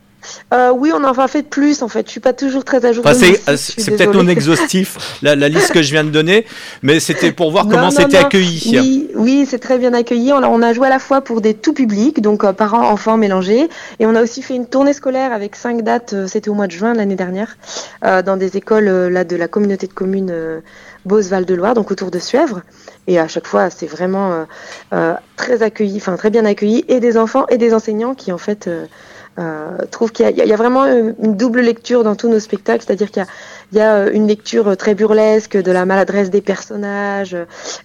[0.55, 2.07] Euh, oui, on en a fait plus en fait.
[2.07, 3.05] Je suis pas toujours très à jour.
[3.13, 6.47] c'est peut-être non exhaustif la, liste que je viens de donner,
[6.83, 8.79] mais c'était pour voir comment c'était accueilli.
[8.79, 10.33] Oui, oui c'est très bien accueilli.
[10.33, 13.17] On, on, a joué à la fois pour des tout publics, donc euh, parents, enfants
[13.17, 16.13] mélangés, et on a aussi fait une tournée scolaire avec cinq dates.
[16.13, 17.57] Euh, c'était au mois de juin l'année dernière,
[18.03, 20.33] dans des écoles là de la communauté de communes
[21.07, 22.63] Beauce-Val de Loire, donc autour de Suèvre.
[23.07, 24.47] Et à chaque fois, c'est vraiment
[25.37, 28.69] très accueilli, enfin très bien accueilli, et des enfants et des enseignants qui en fait
[29.39, 33.11] euh, trouve qu'il y, y, a vraiment une double lecture dans tous nos spectacles, c'est-à-dire
[33.11, 33.27] qu'il
[33.73, 37.37] y, y, a euh, une lecture très burlesque de la maladresse des personnages,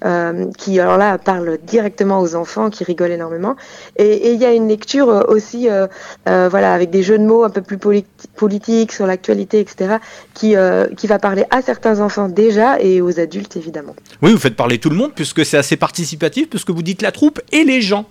[0.06, 3.56] euh, qui alors là parle directement aux enfants, qui rigolent énormément,
[3.98, 5.88] et il y a une lecture aussi, euh,
[6.28, 9.96] euh, voilà, avec des jeux de mots un peu plus politiques sur l'actualité, etc.,
[10.34, 10.56] qui
[10.98, 13.96] qui va parler à certains enfants déjà et aux adultes évidemment.
[14.22, 17.12] Oui, vous faites parler tout le monde puisque c'est assez participatif, puisque vous dites la
[17.12, 18.06] troupe et les gens.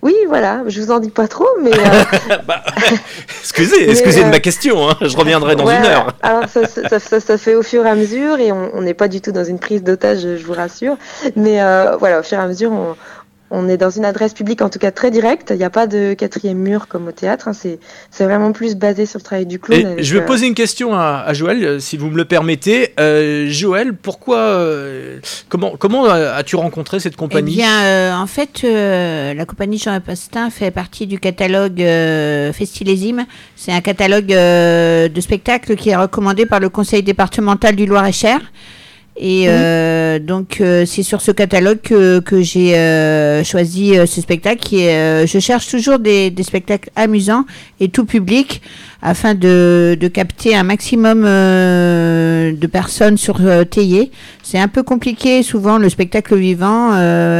[0.00, 1.72] Oui, voilà, je vous en dis pas trop, mais.
[1.72, 2.62] Euh, bah,
[3.40, 6.14] excusez, excusez de ma euh, question, hein, je reviendrai dans une heure.
[6.22, 9.20] alors ça, ça, ça, fait au fur et à mesure, et on n'est pas du
[9.20, 10.96] tout dans une prise d'otage, je vous rassure.
[11.36, 12.96] Mais euh, voilà, au fur et à mesure, on,
[13.54, 15.50] on est dans une adresse publique en tout cas très directe.
[15.50, 17.48] Il n'y a pas de quatrième mur comme au théâtre.
[17.48, 17.52] Hein.
[17.52, 17.78] C'est,
[18.24, 19.96] vraiment plus basé sur le travail du clown.
[19.98, 22.94] je vais poser une question à, Joël, si vous me le permettez.
[22.98, 25.18] Euh, Joël, pourquoi, euh,
[25.50, 27.52] comment, comment as-tu rencontré cette compagnie?
[27.52, 31.84] Eh bien, euh, en fait, la compagnie Jean Pastin fait partie du catalogue
[32.52, 33.26] Festilésime.
[33.54, 38.40] C'est un catalogue de spectacles qui est recommandé par le conseil départemental du Loir-et-Cher.
[39.16, 44.60] Et euh, donc euh, c'est sur ce catalogue que, que j'ai euh, choisi ce spectacle.
[44.62, 47.44] Qui est, je cherche toujours des, des, spectacles amusants
[47.80, 48.62] et tout public
[49.02, 54.10] afin de, de capter un maximum de personnes sur Théier.
[54.42, 56.92] C'est un peu compliqué souvent le spectacle vivant.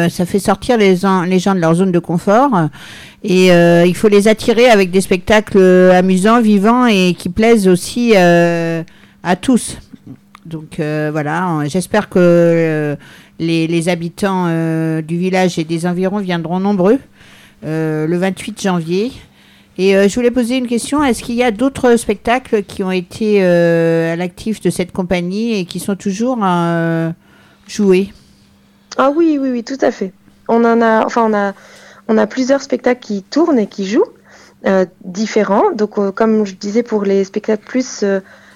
[0.08, 2.50] ça fait sortir les, les gens de leur zone de confort.
[3.22, 9.36] Et il faut les attirer avec des spectacles amusants, vivants et qui plaisent aussi à
[9.40, 9.76] tous.
[10.46, 12.96] Donc euh, voilà, j'espère que euh,
[13.38, 16.98] les, habitants euh, du village et des environs viendront nombreux
[17.64, 19.12] le 28 janvier.
[19.78, 23.42] Et je voulais poser une question, est-ce qu'il y a d'autres spectacles qui ont été
[23.42, 26.38] à l'actif de cette compagnie et qui sont toujours
[27.68, 28.12] joués?
[28.98, 30.12] Ah oui, oui, oui, tout à fait.
[30.48, 31.54] On en a, enfin
[32.08, 34.12] on a plusieurs spectacles qui tournent et qui jouent.
[35.04, 35.70] différents.
[35.72, 38.04] Donc, comme je disais, pour les spectacles plus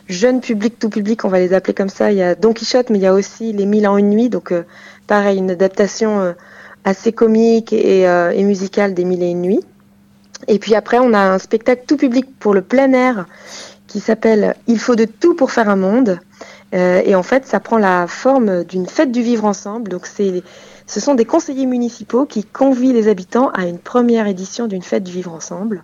[0.09, 2.13] jeune public, tout public, on va les appeler comme ça.
[2.13, 4.29] Il y a Don Quichotte, mais il y a aussi Les Mille en une nuit.
[4.29, 4.63] Donc, euh,
[5.07, 6.33] pareil, une adaptation euh,
[6.85, 9.65] assez comique et, euh, et, musicale des Mille et une nuits.
[10.49, 13.27] Et puis après, on a un spectacle tout public pour le plein air
[13.87, 16.19] qui s'appelle Il faut de tout pour faire un monde.
[16.73, 19.89] et en fait, ça prend la forme d'une fête du vivre ensemble.
[19.89, 20.43] Donc, c'est
[20.87, 25.03] ce sont des conseillers municipaux qui convient les habitants à une première édition d'une fête
[25.03, 25.83] du vivre ensemble.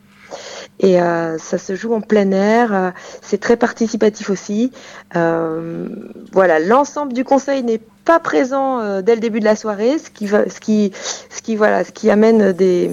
[0.80, 2.74] Et euh, ça se joue en plein air.
[2.74, 2.90] Euh,
[3.20, 4.72] c'est très participatif aussi.
[5.16, 5.88] Euh,
[6.32, 10.26] voilà, l'ensemble du conseil n'est pas présent dès le début de la soirée, ce qui,
[10.26, 10.92] ce qui,
[11.30, 12.90] ce qui, voilà, ce qui amène des,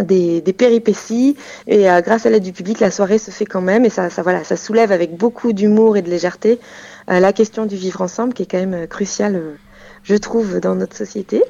[0.00, 1.36] des, des, péripéties
[1.66, 4.44] et grâce à l'aide du public, la soirée se fait quand même et ça, voilà,
[4.44, 6.60] ça soulève avec beaucoup d'humour et de légèreté
[7.08, 9.42] la question du vivre ensemble qui est quand même cruciale,
[10.04, 11.42] je trouve, dans notre société.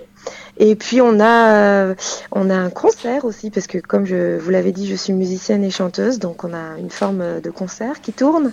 [0.59, 1.95] Et puis on a, euh,
[2.31, 5.65] on a un concert aussi, parce que comme je vous l'avais dit, je suis musicienne
[5.65, 8.53] et chanteuse, donc on a une forme de concert qui tourne.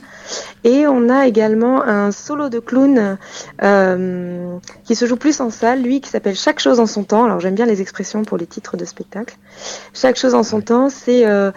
[0.63, 3.17] Et on a également un solo de clown
[3.63, 7.25] euh, qui se joue plus en salle, lui, qui s'appelle Chaque chose en son temps.
[7.25, 9.37] Alors j'aime bien les expressions pour les titres de spectacle.
[9.93, 11.25] Chaque chose en son temps, c'est...
[11.25, 11.51] Euh,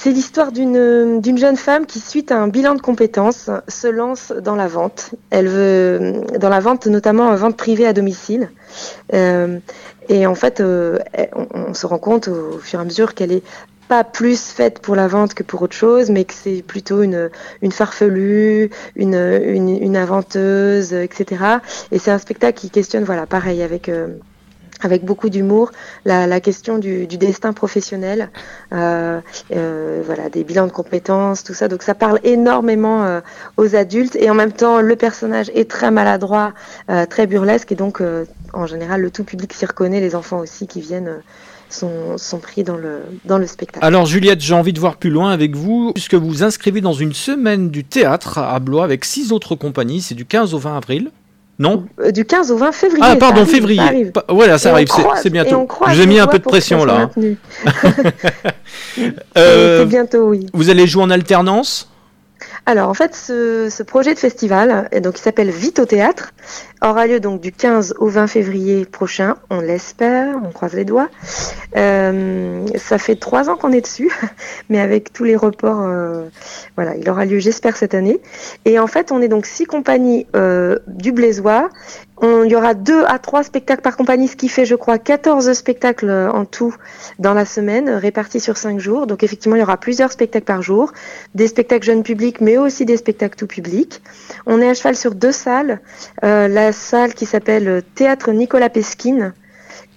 [0.00, 4.54] c'est l'histoire d'une jeune femme qui, suite à un bilan de compétences, se lance dans
[4.54, 5.10] la vente.
[5.30, 8.48] Elle veut, dans la vente, notamment vente privée à domicile.
[9.12, 9.58] Euh,
[10.08, 11.00] et en fait, euh,
[11.52, 13.42] on, se rend compte au, fur et à mesure qu'elle est
[13.88, 17.28] pas plus faite pour la vente que pour autre chose, mais que c'est plutôt une,
[17.60, 21.58] une farfelue, une, une, une inventeuse, etc.
[21.90, 23.88] Et c'est un spectacle qui questionne, voilà, pareil, avec...
[23.88, 24.06] Euh,
[24.80, 25.72] avec beaucoup d'humour,
[26.04, 28.30] la, question du, destin professionnel,
[28.72, 29.20] euh,
[29.54, 31.68] euh, voilà, des bilans de compétences, tout ça.
[31.68, 33.20] Donc ça parle énormément euh,
[33.56, 36.52] aux adultes et en même temps le personnage est très maladroit,
[37.10, 38.02] très burlesque et donc
[38.52, 41.20] en général le tout public s'y reconnaît, les enfants aussi qui viennent.
[41.70, 43.84] Sont, pris dans le, dans le spectacle.
[43.84, 47.12] Alors Juliette, j'ai envie de voir plus loin avec vous, puisque vous inscrivez dans une
[47.12, 51.10] semaine du théâtre à Blois avec six autres compagnies, c'est du 15 au 20 avril.
[51.58, 53.04] Non euh, Du 15 au 20 février.
[53.04, 54.12] Ah, pardon, février.
[54.14, 54.88] Ça Voilà, ça arrive,
[55.20, 55.66] c'est bientôt.
[55.92, 57.10] J'ai mis un peu de pression là.
[59.36, 60.46] Euh, bientôt, oui.
[60.52, 61.90] Vous allez jouer en alternance?
[62.66, 66.32] Alors en fait, ce, projet de festival, donc, qui s'appelle Vite au théâtre,
[66.82, 71.08] aura lieu donc du 15 au 20 février prochain, on l'espère, on croise les doigts.
[71.76, 74.10] Euh, ça fait trois ans qu'on est dessus,
[74.68, 76.24] mais avec tous les reports, euh,
[76.76, 78.20] voilà, il aura lieu, j'espère, cette année.
[78.64, 81.68] Et en fait, on est donc six compagnies euh, du Blaisois.
[82.20, 84.98] On, il y aura deux à trois spectacles par compagnie, ce qui fait, je crois,
[84.98, 86.74] 14 spectacles en tout
[87.20, 89.06] dans la semaine, répartis sur cinq jours.
[89.06, 90.92] Donc effectivement, il y aura plusieurs spectacles par jour,
[91.36, 94.02] des spectacles jeunes publics, mais aussi des spectacles tout public.
[94.46, 95.80] On est à cheval sur deux salles.
[96.22, 99.32] la salle qui s'appelle Théâtre Nicolas Pesquine,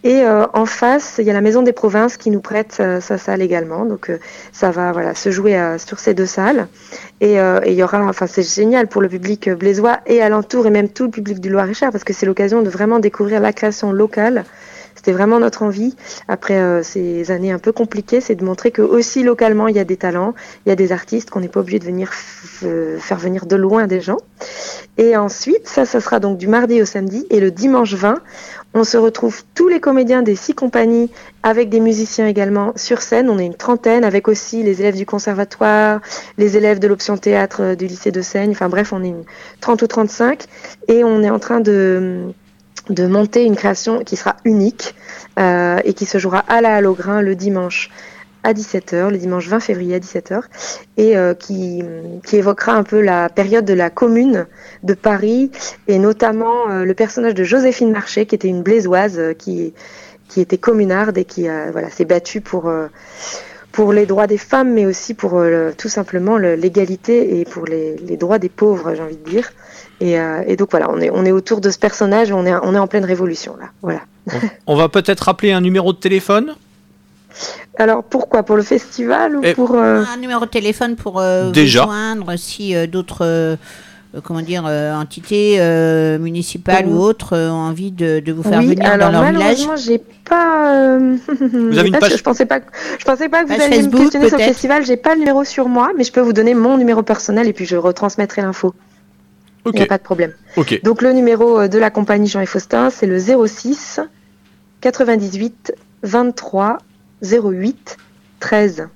[0.03, 2.99] et euh, en face, il y a la Maison des Provinces qui nous prête euh,
[3.01, 3.85] sa salle également.
[3.85, 4.17] Donc euh,
[4.51, 6.67] ça va voilà se jouer sur ces deux salles.
[7.19, 10.89] Et, il y aura, enfin c'est génial pour le public blésois et alentour et même
[10.89, 14.43] tout le public du Loir-et-Cher parce que c'est l'occasion de vraiment découvrir la création locale.
[15.01, 15.95] C'était vraiment notre envie
[16.27, 19.83] après ces années un peu compliquées, c'est de montrer que aussi localement il y a
[19.83, 20.35] des talents,
[20.67, 23.87] il y a des artistes qu'on n'est pas obligé de venir faire venir de loin
[23.87, 24.19] des gens.
[24.99, 28.21] Et ensuite, ça, ça sera donc du mardi au samedi et le dimanche 20,
[28.75, 31.09] on se retrouve tous les comédiens des six compagnies
[31.41, 33.29] avec des musiciens également sur scène.
[33.29, 36.01] On est une trentaine avec aussi les élèves du conservatoire,
[36.37, 38.51] les élèves de l'option théâtre euh, du lycée de Seigne.
[38.51, 39.23] Enfin bref, on est une
[39.61, 40.45] 30 ou 35
[40.87, 42.33] et on est en train de,
[42.89, 44.95] de monter une création qui sera unique
[45.39, 47.89] euh, et qui se jouera à la Halograin le dimanche
[48.43, 50.41] à 17h, le dimanche 20 février à 17h,
[50.97, 51.83] et euh, qui,
[52.25, 54.47] qui, évoquera un peu la période de la commune
[54.81, 55.51] de Paris,
[55.87, 59.75] et notamment euh, le personnage de Joséphine Marché, qui était une blésoise, qui,
[60.27, 62.71] qui était communarde et qui voilà, s'est battue pour,
[63.71, 65.39] pour les droits des femmes, mais aussi pour
[65.77, 69.51] tout simplement l'égalité et pour les, les, droits des pauvres, j'ai envie de dire.
[70.01, 72.73] Et, et, donc voilà, on est, on est autour de ce personnage, on est, on
[72.73, 73.67] est en pleine révolution là.
[73.83, 74.01] Voilà.
[74.67, 76.55] On va peut-être rappeler un numéro de téléphone?
[77.77, 78.43] Alors pourquoi?
[78.43, 81.85] Pour le festival ou pour euh, un numéro de téléphone pour euh, Déjà.
[81.85, 83.57] vous joindre si euh, d'autres
[84.23, 85.57] comment dire entités
[86.19, 89.33] municipales ou autres ont envie de, vous faire venir dans leur village?
[89.33, 90.97] Malheureusement, j'ai pas.
[91.27, 92.59] vous avez une page Je pensais pas.
[92.99, 94.85] Je pensais pas que vous alliez me questionner sur le festival.
[94.85, 97.53] J'ai pas le numéro sur moi, mais je peux vous donner mon numéro personnel et
[97.53, 98.73] puis je retransmettrai l'info.
[99.65, 100.33] Il n'y a pas de problème.
[100.83, 103.99] Donc le numéro de la compagnie Jean et Faustin, c'est le 06
[104.81, 106.79] 98 23
[107.21, 107.97] 08
[108.39, 108.87] 13.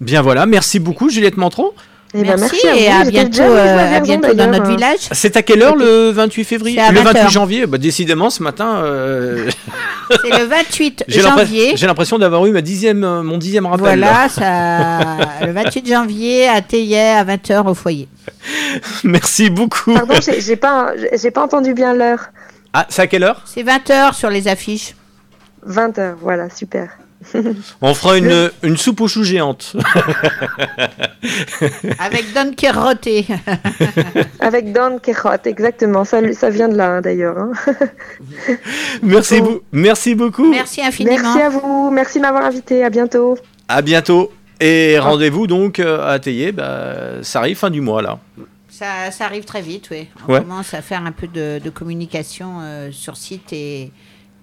[0.00, 1.70] Bien voilà, merci beaucoup Juliette Mantron.
[2.14, 4.98] Eh ben, merci, et à, bientôt, euh, dans notre village.
[5.12, 8.82] C'est à quelle heure le 28 février Le 28 janvier bah, Décidément, ce matin.
[8.84, 9.48] Euh,
[10.10, 11.72] c'est le 28 janvier.
[11.74, 13.98] J'ai l'impression d'avoir eu ma dixième, euh, mon dixième rappel.
[13.98, 18.08] Voilà, ça, le 28 janvier à Théier à 20h au foyer.
[19.04, 19.94] Merci beaucoup.
[19.94, 20.92] Pardon, j'ai pas,
[21.32, 22.26] pas entendu bien l'heure.
[22.74, 23.42] Ah, c'est à quelle heure?
[23.46, 24.94] C'est 20h sur les affiches.
[25.66, 26.90] 20h, voilà, super.
[27.80, 29.76] On fera une, une, soupe aux choux géante.
[31.98, 33.08] Avec Don Quixote.
[34.40, 36.04] Avec Don Quixote, exactement.
[36.04, 37.38] Ça, ça vient de là, hein, d'ailleurs.
[37.38, 37.52] Hein.
[39.02, 39.40] merci,
[39.72, 40.50] merci beaucoup.
[40.50, 41.16] Merci infiniment.
[41.16, 41.90] Merci à vous.
[41.90, 42.84] Merci de m'avoir invité.
[42.84, 43.36] À bientôt.
[43.68, 44.32] À bientôt.
[44.60, 46.52] Et rendez-vous donc euh, à Théier.
[46.52, 48.18] Bah, ça arrive fin du mois, là.
[48.68, 50.08] Ça, ça arrive très vite, oui.
[50.28, 53.92] On commence à faire un peu de, communication euh, sur site et,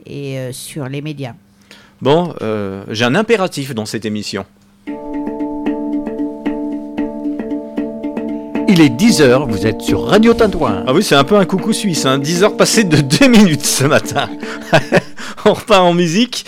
[0.05, 1.33] et euh, sur les médias.
[2.01, 4.45] Bon, euh, j'ai un impératif dans cette émission.
[8.69, 10.85] Il est 10h, vous êtes sur Radio Tintouin.
[10.87, 12.19] Ah oui, c'est un peu un coucou suisse, hein.
[12.19, 14.29] 10h passé de 2 minutes ce matin.
[15.45, 16.45] On repart en musique.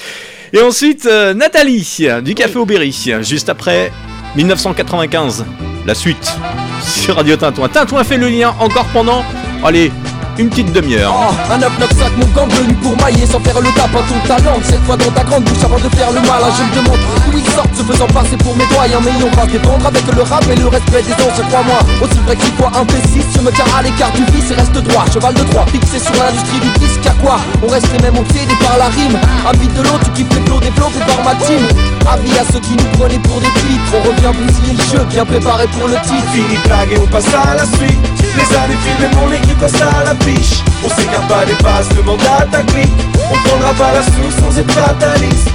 [0.54, 3.92] Et ensuite, euh, Nathalie, du Café Aubéry, juste après
[4.38, 5.46] 1995.
[5.86, 6.34] La suite
[6.82, 7.68] sur Radio Tintouin.
[7.68, 9.26] Tintouin fait le lien encore pendant,
[9.66, 9.92] allez,
[10.38, 11.14] une petite demi-heure.
[11.14, 11.62] Oh, un
[12.02, 14.58] 995, mon gang venu pour mailler sans faire le tapin ton talent.
[14.64, 16.42] Cette fois dans ta grande bouche avant de faire le mal.
[16.58, 19.02] Je me demande d'où ils sortent, se faisant passer pour mes doyens.
[19.04, 21.80] Mais on va dépendre avec le rap et le respect des anciens, crois-moi.
[22.02, 25.06] Aussi vrai qu'il un pessimiste, je me tiens à l'écart du vice et reste droit.
[25.14, 28.58] Cheval de droit, fixé sur l'industrie du disque, à quoi On reste les mêmes obsédés
[28.62, 29.18] par la rime.
[29.48, 31.62] Habite de l'autre, tu kiffes les flots développés par ma team.
[32.08, 33.92] Avis à ceux qui nous prenaient pour des pitres.
[33.94, 36.30] On revient bousiller le jeu, bien préparé pour le titre.
[36.34, 38.00] Fini blague et on passe à la suite.
[38.38, 40.64] Les années filent mon équipe passe à la biche.
[40.84, 42.92] On s'écarte pas des bases, demande à ta clique
[43.32, 45.50] On prendra pas la soupe sans être fataliste.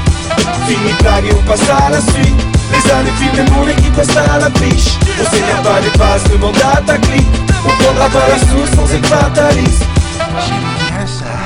[0.67, 2.41] Fini blague et on passe à la suite.
[2.73, 6.25] Les années filent et mon équipe passe à la biche On s'écarte pas des bases,
[6.33, 7.27] demande à ta clique
[7.65, 9.85] On prendra pas la soupe sans être fataliste.
[10.47, 11.37] J'aime bien ça.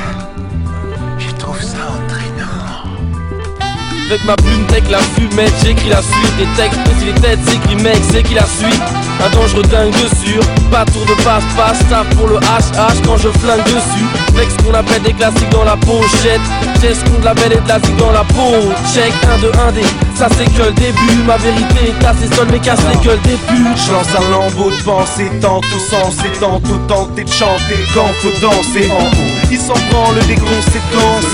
[4.11, 7.77] Avec ma plume, tech la fumette, j'écris la suite Des textes, si les têtes s'écrit
[7.77, 8.83] mec, c'est qui la suite?
[9.23, 13.29] Un dangereux dingue de sûr pas tour de passe-passe, tape pour le HH quand je
[13.29, 14.07] flingue dessus.
[14.35, 16.41] Avec ce qu'on appelle des classiques dans la pochette.
[16.81, 18.55] J'ai ce qu'on de la belle et de la zig dans la peau.
[18.95, 19.81] Check 1 2 1 D,
[20.15, 21.19] ça c'est que le début.
[21.27, 23.77] Ma vérité est assez seule, mais casse les gueules des putes.
[23.77, 28.33] Je lance un lambeau de pensée, tantôt sens et tantôt tenter de chanter quand faut
[28.41, 29.33] danser en haut.
[29.51, 31.27] Ils s'en branlent des conséquences.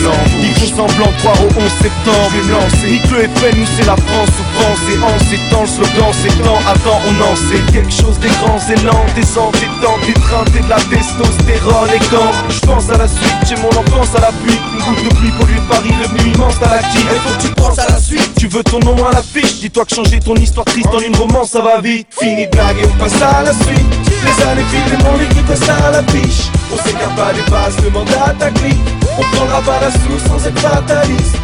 [0.43, 2.31] Ils font semblant de croire au 11 septembre.
[2.33, 2.91] Je vais me lancer.
[2.91, 6.11] Nique le FN, nous c'est la France ou France et en ces temps, le slogan
[6.13, 6.61] c'est temps.
[6.67, 10.77] Attends, on en sait quelque chose des grands élans, des entêtants, des trains, de la
[10.77, 14.59] testostérone et quand je pense à la suite, j'ai mon enfance à la pluie.
[14.73, 17.01] Une goutte de pluie pour lui Paris, le nuit immense à la qui.
[17.01, 18.33] Il faut que tu penses à la suite.
[18.39, 21.51] Tu veux ton nom à l'affiche, dis-toi que changer ton histoire triste en une romance
[21.51, 22.09] ça va vite.
[22.19, 23.93] Fini de blaguer, on passe à la suite.
[24.25, 26.49] Les années filent, mon équipe reste à la biche?
[26.73, 28.89] On s'écarte pas des bases, demande à ta clique.
[29.19, 31.37] On prendra pas la sous sans être fataliste.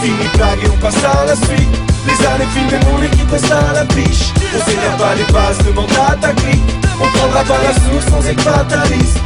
[0.00, 1.97] Fini de blaguer, on passe à la suite.
[2.08, 4.32] Les années filent, mon équipe reste à la biche.
[4.56, 6.70] On s'écarte pas des bases, demande à ta clique.
[7.00, 9.18] On prendra pas la sous sans être fataliste.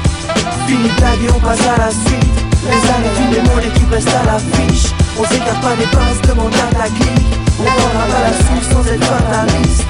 [0.66, 2.34] Fini de blaguer, on passe à la suite.
[2.66, 4.90] Les années filent, mon équipe reste à la fiche.
[5.16, 7.32] On s'écarte pas des bases, demande à ta clique.
[7.60, 9.86] On prendra pas la sous sans être fataliste.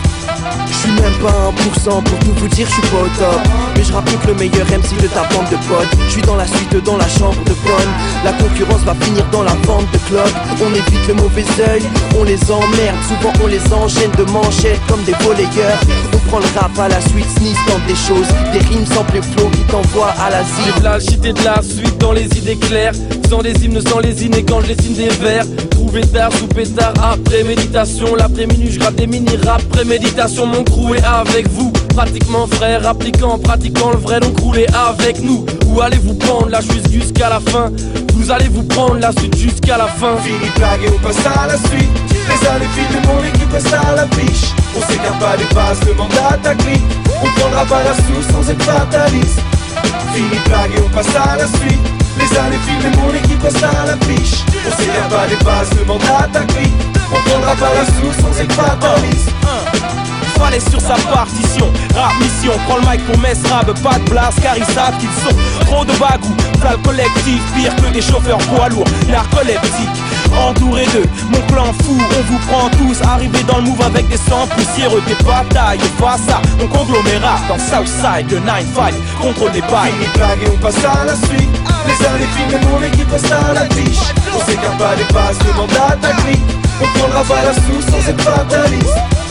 [0.66, 3.40] Je suis même pas 1% pour tout vous dire, je suis pas au top.
[3.76, 5.88] Mais je que le meilleur MC de ta bande de potes.
[6.07, 7.93] Je suis dans la suite, dans la chambre de bonne.
[8.24, 10.28] La concurrence va finir dans la vente de club.
[10.61, 11.82] On évite le mauvais oeil,
[12.18, 12.97] on les emmerde.
[13.09, 15.80] Souvent on les enchaîne de manchettes comme des volleyeurs.
[16.12, 18.28] On prend le rap à la suite, sneeze tente des choses.
[18.53, 20.74] Des rimes sans plus flow qui t'envoient à l'asile.
[20.78, 22.95] De la de la suite dans les idées claires.
[23.28, 25.45] Sans les hymnes, sans les inés quand je dessine des vers.
[25.93, 28.16] Trouver tard, sous pétard, après méditation.
[28.16, 30.47] L'après-minuit, je gratte des mini-rap, préméditation.
[30.47, 35.45] Mon crew est avec vous, pratiquement frère, appliquant, pratiquant le vrai, donc roulez avec nous.
[35.66, 37.70] Où allez-vous prendre la suite jusqu'à la fin?
[38.14, 40.16] Vous allez vous prendre la suite jusqu'à la fin.
[40.24, 41.90] Fini blague et on passe à la suite.
[42.09, 44.55] Les années filent, mon équipe reste à la biche.
[44.74, 46.55] On s'écarte pas des bases, demande à ta.
[47.22, 49.43] On prendra pas la sous sans être fataliste.
[50.14, 52.01] Fini blague et on passe à la suite.
[52.18, 54.44] Les années filent, mon équipe reste à la biche.
[54.54, 56.72] On pas des bases, demande à ta clique.
[57.10, 58.52] On prendra pas la sous sans être.
[60.38, 64.34] Fallait sur sa partition, rap mission, prends le mic pour Mess Rab, pas de place
[64.42, 65.36] car ils savent qu'ils sont
[65.66, 66.34] trop de bagou,
[66.68, 70.02] le collectif, pire que des chauffeurs poids lourds, narcoleptiques,
[70.37, 74.16] entouré d'eux, mon clan fou, on vous prend tous, arrivé dans le move avec des
[74.16, 77.41] sangs poussiéreux, des batailles, face à mon conglomérat.
[77.49, 79.93] Dans Southside, le 9-5, contrôle des bails.
[79.93, 81.51] Fini blague et on passe à la suite,
[81.87, 85.70] les années filment, mon équipe reste à la biche, on s'écarte pas des bases, demande
[85.72, 86.12] à ta
[86.80, 89.22] on prendra pas la sous sans être fataliste.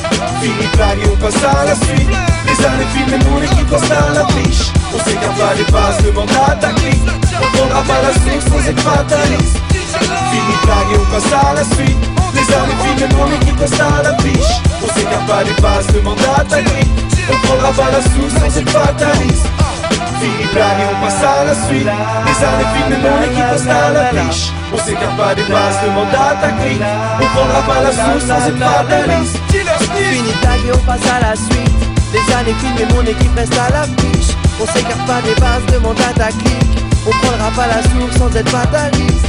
[0.42, 2.10] Fini blague et on passe à la suite.
[2.48, 6.30] Les années filment, mon équipe reste à la biche On s'écarte pas des bases, demande
[6.32, 7.04] à ta clique
[7.40, 11.64] On prendra pas la sous sans être fataliste Fini blague et on passe à la
[11.64, 11.98] suite.
[12.34, 16.20] Les années filment, mon équipe reste à la biche On s'écarte pas des bases, demande
[16.36, 16.90] à ta clique
[17.30, 19.61] On prendra pas la sous sans être fataliste
[20.22, 21.88] Fini blague et on passe à la suite.
[21.88, 26.14] Les années filment, mon équipe reste à la biche On s'écarte pas des bases, demande
[26.14, 26.82] à ta clique
[27.20, 31.36] On prendra pas la sous sans être fataliste Fini tag et on passe à la
[31.36, 31.82] suite.
[32.14, 34.36] Les années filment et mon équipe reste à la fiche.
[34.62, 36.84] On s'écarte pas des bases, demande à ta clique.
[37.08, 39.26] On prendra pas la source sans être fataliste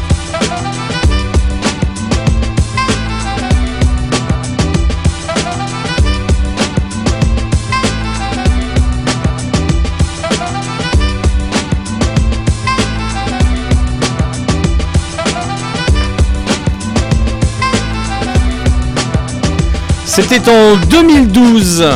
[20.14, 21.88] C'était en 2012.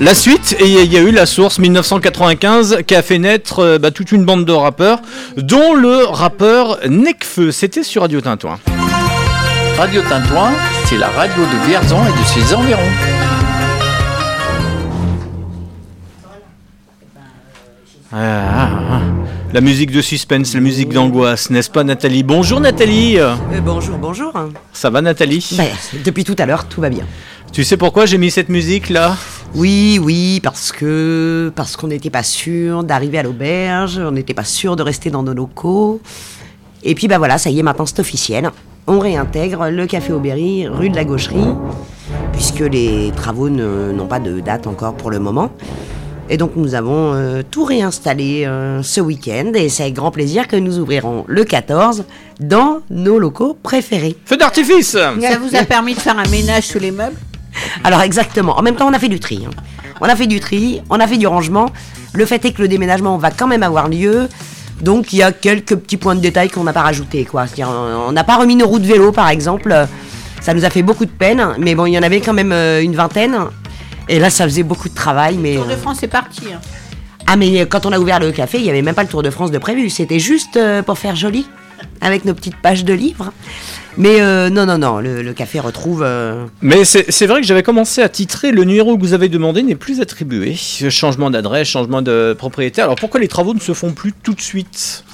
[0.00, 3.78] La suite, et il y a eu la source 1995 qui a fait naître euh,
[3.78, 5.02] bah, toute une bande de rappeurs,
[5.36, 7.50] dont le rappeur Necfeu.
[7.50, 8.58] C'était sur Radio Tintouin.
[9.76, 10.52] Radio Tintouin,
[10.86, 12.80] c'est la radio de Vierzon et de ses environs.
[18.10, 19.00] Ah, ah, ah.
[19.52, 22.22] La musique de suspense, la musique d'angoisse, n'est-ce pas Nathalie?
[22.22, 23.34] Bonjour Nathalie Euh,
[23.64, 24.32] bonjour, bonjour.
[24.72, 25.46] Ça va Nathalie?
[25.58, 25.66] Ben,
[26.04, 27.04] depuis tout à l'heure, tout va bien.
[27.52, 29.16] Tu sais pourquoi j'ai mis cette musique là
[29.54, 34.44] Oui, oui, parce que parce qu'on n'était pas sûr d'arriver à l'auberge, on n'était pas
[34.44, 36.00] sûr de rester dans nos locaux.
[36.84, 38.50] Et puis bah voilà, ça y est, maintenant c'est officiel.
[38.86, 41.54] On réintègre le café Aubéry, rue de la Gaucherie,
[42.32, 45.50] puisque les travaux ne- n'ont pas de date encore pour le moment.
[46.32, 50.46] Et donc nous avons euh, tout réinstallé euh, ce week-end et c'est avec grand plaisir
[50.46, 52.04] que nous ouvrirons le 14
[52.38, 54.16] dans nos locaux préférés.
[54.24, 57.16] Feu d'artifice Ça vous a permis de faire un ménage sous les meubles?
[57.84, 58.58] Alors exactement.
[58.58, 59.44] En même temps, on a fait du tri.
[59.46, 59.50] hein.
[60.00, 61.70] On a fait du tri, on a fait du rangement.
[62.14, 64.28] Le fait est que le déménagement va quand même avoir lieu.
[64.80, 67.24] Donc il y a quelques petits points de détail qu'on n'a pas rajoutés.
[67.24, 67.44] Quoi.
[67.58, 69.74] Euh, On n'a pas remis nos roues de vélo, par exemple.
[70.40, 71.46] Ça nous a fait beaucoup de peine.
[71.58, 73.36] Mais bon, il y en avait quand même euh, une vingtaine.
[74.08, 75.36] Et là, ça faisait beaucoup de travail.
[75.36, 76.42] Mais Tour de euh, France est parti.
[76.52, 76.60] hein.
[77.26, 79.22] Ah, mais quand on a ouvert le café, il n'y avait même pas le Tour
[79.22, 79.90] de France de prévu.
[79.90, 81.46] C'était juste euh, pour faire joli,
[82.00, 83.32] avec nos petites pages de livres.
[83.96, 86.02] Mais euh, non, non, non, le, le café retrouve.
[86.04, 89.62] euh, Mais c'est vrai que j'avais commencé à titrer le numéro que vous avez demandé
[89.62, 90.54] n'est plus attribué.
[90.54, 92.84] Changement d'adresse, changement de propriétaire.
[92.84, 95.04] Alors pourquoi les travaux ne se font plus tout de suite?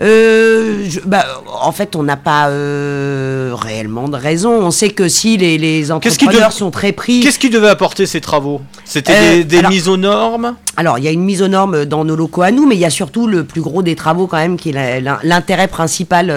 [0.00, 1.24] Euh, je- bah,
[1.62, 4.50] en fait, on n'a pas euh, réellement de raison.
[4.50, 7.20] On sait que si les, les entrepreneurs sont très pris.
[7.20, 8.60] Qu'est-ce qui devait apporter ces travaux?
[8.84, 10.56] C'était Euh, des, des alors- mises aux normes?
[10.76, 12.80] Alors, il y a une mise aux normes dans nos locaux à nous, mais il
[12.80, 16.28] y a surtout le plus gros des travaux quand même, qui est l'intérêt principal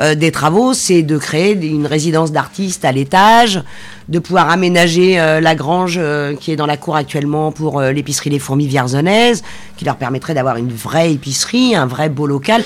[0.00, 3.62] euh, des travaux, c'est de créer une résidence d'artistes à l'étage,
[4.08, 8.30] de pouvoir aménager euh, la grange euh, qui est dans la cour actuellement pour l'épicerie
[8.30, 9.42] Les Fourmis Vierzonaises,
[9.76, 12.62] qui leur permettrait d'avoir une vraie épicerie, un vrai beau local.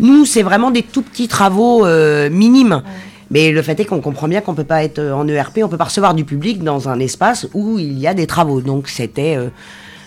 [0.00, 1.86] Nous, c'est vraiment des tout petits travaux
[2.30, 2.82] minimes.
[3.30, 5.78] Mais le fait est qu'on comprend bien qu'on peut pas être en ERP, on peut
[5.78, 8.60] pas recevoir du public dans un espace où il y a des travaux.
[8.60, 9.38] Donc c'était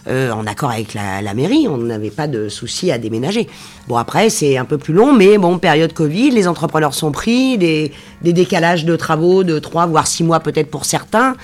[0.07, 3.47] euh, en accord avec la, mairie, on n'avait pas de souci à déménager.
[3.87, 7.57] Bon après c'est un peu plus long, mais bon période Covid, les entrepreneurs sont pris,
[7.57, 7.91] des,
[8.21, 11.35] décalages de travaux de 3 voire 6 mois peut-être pour certains.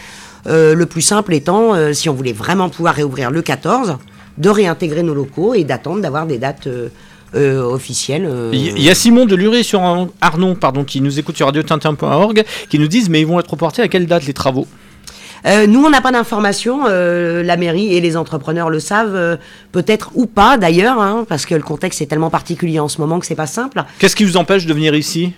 [0.48, 3.98] Euh, le plus simple étant, euh, si on voulait vraiment pouvoir réouvrir le 14,
[4.38, 6.68] de réintégrer nos locaux et d'attendre d'avoir des dates
[7.34, 8.30] officielles.
[8.52, 9.82] Il y- a Simon de Luré sur
[10.20, 13.82] Arnon, pardon, qui nous écoute sur radiotintin.org, qui nous disent mais ils vont être reportés
[13.82, 14.68] à quelle date les travaux?
[15.46, 16.86] Euh, nous, on n'a pas d'informations.
[16.88, 19.38] euh, la mairie et les entrepreneurs le savent, euh,
[19.72, 23.20] peut-être ou pas d'ailleurs, hein, parce que le contexte est tellement particulier en ce moment
[23.20, 23.84] que c'est pas simple.
[24.00, 25.34] Qu'est-ce qui vous empêche de venir ici?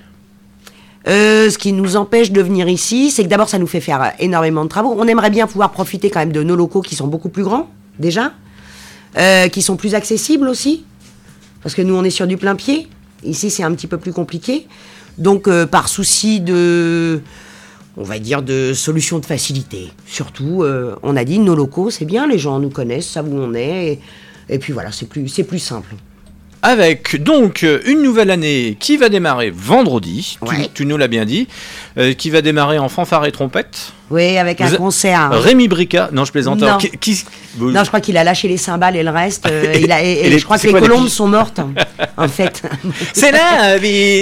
[1.08, 4.14] Euh, ce qui nous empêche de venir ici, c'est que d'abord, ça nous fait faire
[4.20, 4.96] énormément de travaux.
[4.98, 7.70] On aimerait bien pouvoir profiter quand même de nos locaux qui sont beaucoup plus grands,
[8.00, 8.32] déjà,
[9.18, 10.86] euh, qui sont plus accessibles aussi,
[11.62, 12.88] parce que nous, on est sur du plein pied.
[13.24, 14.68] Ici, c'est un petit peu plus compliqué.
[15.18, 17.22] Donc, euh, par souci de,
[17.98, 22.06] on va dire, de solution de facilité, surtout, euh, on a dit nos locaux, c'est
[22.06, 24.00] bien, les gens nous connaissent, savent où on est, et,
[24.50, 25.94] et puis voilà, c'est plus, c'est plus simple.
[26.66, 30.40] Avec donc euh, une nouvelle année qui va démarrer vendredi,
[30.74, 31.48] tu, nous l'as bien dit,
[31.98, 33.92] euh, qui va démarrer en fanfare et trompette.
[34.12, 35.30] Oui, avec un Vous concert.
[35.32, 36.60] Rémi Brica, non je plaisante.
[36.60, 36.68] Non.
[36.68, 37.24] Alors, qui, qui-
[37.58, 39.46] vous- Non, je crois qu'il a lâché les cymbales et le reste.
[39.48, 41.28] euh, il a, et, Et et les- je crois que les quoi, les colombes sont
[41.28, 41.60] mortes,
[42.18, 42.62] en fait.
[43.14, 44.22] C'est la vie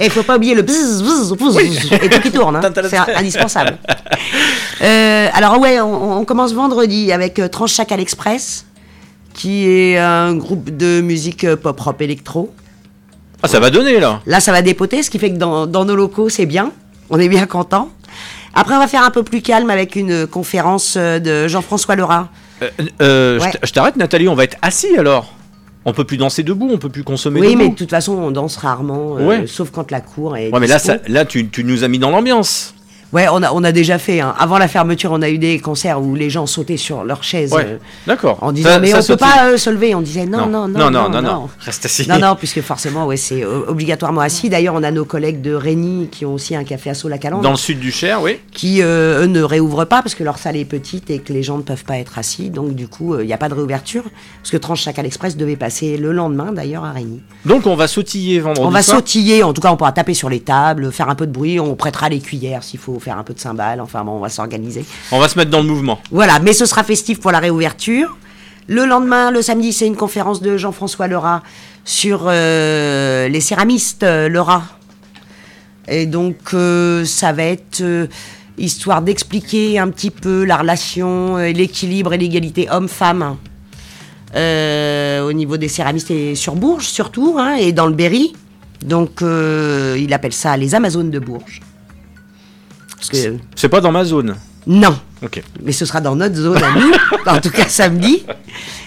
[0.00, 2.56] Et il faut pas oublier le bzz, bzz, bzz, et tout qui tourne.
[2.56, 2.60] hein.
[2.88, 3.76] C'est indispensable.
[4.82, 8.64] Euh, alors ouais, on, on commence vendredi avec euh, Transchac à l'Express,
[9.34, 12.52] qui est un groupe de musique euh, pop rock électro.
[13.42, 14.20] Ah, ça va donner là.
[14.26, 16.72] Là, ça va dépoter, ce qui fait que dans, dans nos locaux, c'est bien.
[17.10, 17.88] On est bien content.
[18.54, 22.28] Après, on va faire un peu plus calme avec une conférence euh, de Jean-François Lerat.
[22.62, 22.68] Euh,
[23.00, 23.50] euh, je Ouais.
[23.50, 25.32] t- Je t'arrête Nathalie, on va être assis alors.
[25.84, 27.58] On peut plus danser debout, on peut plus consommer Oui, debout.
[27.58, 29.46] mais de toute façon, on danse rarement, euh, Ouais.
[29.48, 30.50] sauf quand la cour est.
[30.52, 32.74] Ouais, mais là, ça- là tu, tu nous as mis dans l'ambiance.
[33.12, 34.20] Ouais, on a, on a déjà fait.
[34.20, 34.34] hein.
[34.38, 37.52] Avant la fermeture, on a eu des concerts où les gens sautaient sur leurs chaises.
[37.52, 38.38] Ouais, euh, d'accord.
[38.40, 39.94] En disant, Ça- mais ça on peut saute- pas euh, se lever.
[39.94, 40.78] On disait, non, non, non.
[40.78, 41.48] non, non, non, non.
[41.60, 42.08] Reste assis.
[42.08, 44.48] Non, non, puisque forcément, ouais, c'est euh, obligatoirement assis.
[44.48, 47.42] D'ailleurs, on a nos collègues de Rény qui ont aussi un café à la calandre
[47.42, 48.38] Dans le sud du Cher, oui.
[48.52, 51.58] qui eux ne réouvrent pas parce que leur salle est petite et que les gens
[51.58, 52.48] ne peuvent pas être assis.
[52.50, 54.04] Donc du coup, il n'y a pas de réouverture
[54.40, 57.20] parce que Transchac à l'Express devait passer le lendemain d'ailleurs à Rény.
[57.44, 58.96] Donc on va sautiller vendredi On va soir.
[58.98, 61.60] sautiller, en tout cas on pourra taper sur les tables, faire un peu de bruit,
[61.60, 64.28] on prêtera les cuillères s'il faut faire un peu de cymbales, enfin bon, on va
[64.28, 64.84] s'organiser.
[65.10, 66.00] On va se mettre dans le mouvement.
[66.10, 68.16] Voilà, mais ce sera festif pour la réouverture.
[68.68, 71.42] Le lendemain, le samedi, c'est une conférence de Jean-François Lerat
[71.84, 74.62] sur euh, les céramistes euh, Lerat.
[75.88, 78.06] Et donc, euh, ça va être euh,
[78.56, 83.36] histoire d'expliquer un petit peu la relation, l'équilibre et l'égalité homme-femme
[84.34, 88.32] au niveau des céramistes et sur Bourges surtout, hein, et dans le Berry.
[88.82, 91.60] Donc, il appelle ça les Amazones de Bourges.
[93.10, 94.36] Parce que C'est pas dans ma zone.
[94.66, 94.96] non.
[95.24, 95.40] Ok.
[95.62, 96.92] Mais ce sera dans notre zone à nous,
[97.32, 98.24] en tout cas samedi.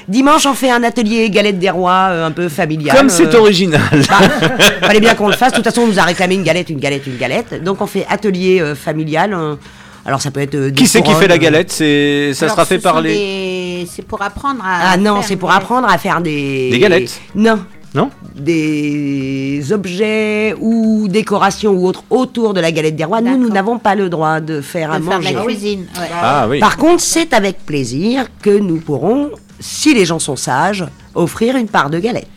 [0.08, 2.96] Dimanche, on fait un atelier galette des rois euh, un peu familial.
[2.96, 3.82] Comme c'est euh, original.
[4.10, 4.20] bah,
[4.82, 5.52] fallait bien qu'on le fasse.
[5.52, 7.64] De toute façon, on nous a réclamé une galette, une galette, une galette.
[7.64, 9.34] Donc on fait atelier euh, familial.
[9.34, 9.56] euh,
[10.06, 10.56] alors ça peut être.
[10.56, 11.72] euh, des Qui c'est qui fait la galette?
[11.72, 13.14] C'est ça Alors, sera fait ce par les.
[13.14, 14.92] des- C'est pour apprendre à.
[14.92, 16.70] Ah non, c'est pour des- apprendre à faire des.
[16.70, 17.60] Des galettes Non.
[17.96, 23.22] Non Des objets ou décorations ou autres autour de la galette des rois.
[23.22, 25.34] Nous, nous n'avons pas le droit de faire à de faire de manger.
[25.36, 25.86] la cuisine.
[26.00, 26.08] ouais.
[26.22, 26.60] Ah oui.
[26.60, 31.68] Par contre, c'est avec plaisir que nous pourrons, si les gens sont sages, offrir une
[31.68, 32.28] part de galette.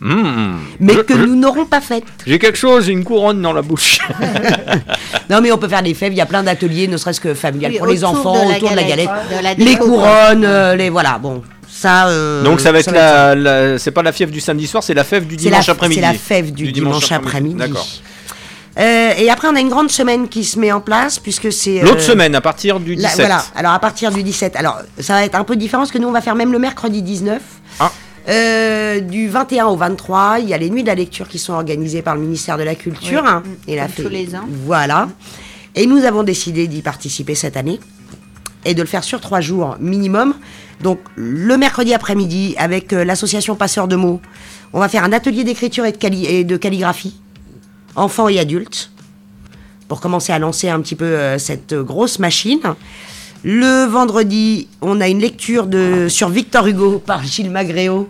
[0.00, 0.52] Mmh.
[0.78, 2.04] Mais Je- que je- nous n'aurons pas faite.
[2.24, 3.98] J'ai quelque chose, j'ai une couronne dans la bouche.
[5.30, 6.12] Non, mais on peut faire des fèves.
[6.14, 8.50] Il y a plein d'ateliers, ne serait-ce que familial Oui, pour les autour enfants, de
[8.50, 9.06] la autour de la galette.
[9.08, 11.18] galette, de la les déco, couronnes, euh, les voilà.
[11.18, 11.42] Bon,
[11.78, 12.08] ça.
[12.08, 14.94] euh, Donc ça va être la, la- c'est pas la fièvre du samedi soir, c'est
[14.94, 16.00] la fève du dimanche la- après-midi.
[16.00, 17.54] c'est la fève du dimanche après-midi.
[17.56, 17.86] D'accord.
[18.78, 21.80] Euh, et après, on a une grande semaine qui se met en place, puisque c'est...
[21.80, 23.02] L'autre semaine, à partir du 17.
[23.18, 24.54] La- voilà, alors à partir du 17.
[24.54, 26.60] Alors, ça va être un peu différent, parce que nous, on va faire même le
[26.60, 27.40] mercredi 19.
[27.80, 27.90] Ah.
[28.28, 31.54] Euh, du 21 au 23, il y a les nuits de la lecture qui sont
[31.54, 33.22] organisées par le ministère de la Culture.
[33.24, 34.44] Oui, hein, et la comme tous les ans.
[34.64, 35.08] Voilà.
[35.74, 37.80] Et nous avons décidé d'y participer cette année
[38.64, 40.34] et de le faire sur trois jours minimum.
[40.82, 44.20] Donc le mercredi après-midi, avec euh, l'association Passeurs de mots,
[44.72, 47.16] on va faire un atelier d'écriture et, de cali- et de calligraphie,
[47.96, 48.90] enfants et adultes,
[49.88, 52.60] pour commencer à lancer un petit peu euh, cette grosse machine.
[53.44, 58.08] Le vendredi, on a une lecture de, sur Victor Hugo par Gilles Magréo.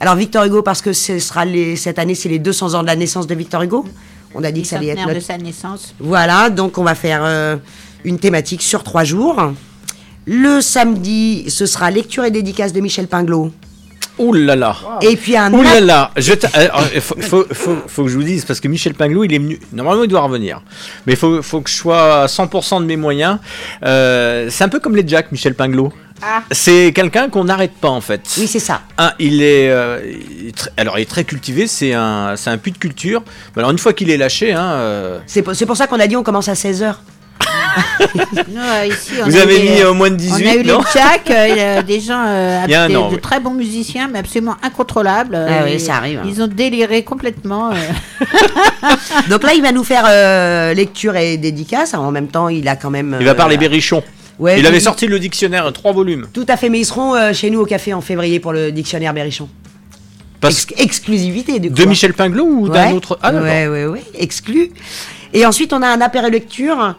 [0.00, 2.86] Alors Victor Hugo, parce que ce sera les, cette année, c'est les 200 ans de
[2.86, 3.84] la naissance de Victor Hugo.
[4.34, 5.94] On a dit que ça allait être notre de sa naissance.
[5.98, 7.56] voilà, donc on va faire euh,
[8.04, 9.52] une thématique sur trois jours.
[10.32, 13.50] Le samedi, ce sera lecture et dédicace de Michel Pinglot.
[14.20, 14.76] Ouh là là.
[15.02, 16.12] Et puis un Ouh là là.
[16.16, 19.24] Je alors, il faut, faut, faut- faut que je vous dise, parce que Michel Pinglot,
[19.24, 19.58] il est venu.
[19.72, 20.62] Normalement, il doit revenir.
[21.04, 23.38] Mais il faut, faut que je sois à 100% de mes moyens.
[23.84, 25.92] Euh, c'est un peu comme les Jack, Michel Pinglot.
[26.22, 26.42] Ah.
[26.52, 28.20] C'est quelqu'un qu'on n'arrête pas en fait.
[28.38, 28.82] Oui, c'est ça.
[28.98, 32.70] Un, il est, euh, il alors il est très cultivé, c'est un, c'est un puits
[32.72, 33.24] de culture.
[33.56, 36.14] Mais alors une fois qu'il est lâché, hein, euh, C'est pour, ça qu'on a dit
[36.16, 36.94] on commence à 16h.
[38.48, 40.50] Nous, euh, ici, on Vous a avez eu mis, les- euh, moins de 18, On
[40.50, 43.14] a eu non les euh, des gens, euh, Il y a un des- an, de
[43.14, 43.20] oui.
[43.20, 45.34] très bons musiciens, mais absolument incontrôlables.
[45.36, 46.26] Ah oui, Et ça arrive, hein.
[46.26, 47.70] Ils ont déliré complètement.
[47.70, 47.74] euh.
[49.30, 51.94] Donc là, il va nous faire euh, lecture et dédicace.
[51.94, 53.16] En même temps, il a quand même.
[53.20, 54.02] il va euh, parler berrichon.
[54.38, 56.26] Ouais, il avait sorti le dictionnaire, trois volumes.
[56.32, 58.72] Tout à fait, mais ils seront euh, chez nous au café en février pour le
[58.72, 59.48] dictionnaire Berrichon.
[60.40, 61.74] Parce- Ex- exclusivité du coup.
[61.74, 61.86] De hein.
[61.86, 62.92] Michel Pinglot ou d'un Ouais.
[62.94, 63.46] autre Ah d'accord.
[63.46, 64.70] Ouais, ouais, ouais, exclu.
[65.34, 66.96] Et ensuite, on a un apéro lecture.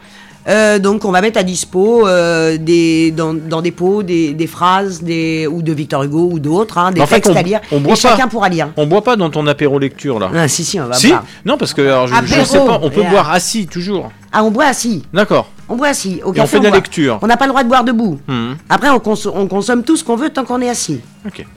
[0.48, 4.46] Euh, donc, on va mettre à dispo euh, des, dans, dans des pots des, des
[4.46, 7.42] phrases des, ou de Victor Hugo ou d'autres, hein, des En fait, textes on- à
[7.42, 7.60] lire.
[7.70, 8.28] on boit et chacun pas.
[8.28, 8.68] pourra lire.
[8.76, 10.30] On boit pas dans ton apéro lecture là.
[10.34, 11.24] Ah, si, si, on va si boire.
[11.44, 14.10] Non, parce que alors, je, Apéro, sais pas, on peut boire assis toujours.
[14.32, 15.02] Ah, on boit assis.
[15.12, 15.48] D'accord.
[15.68, 16.20] On boit assis.
[16.24, 16.78] Au Et on fait de la boit.
[16.78, 17.18] lecture.
[17.22, 18.18] On n'a pas le droit de boire debout.
[18.26, 18.56] Mhm.
[18.68, 21.00] Après, on, conso- on consomme tout ce qu'on veut tant qu'on est assis.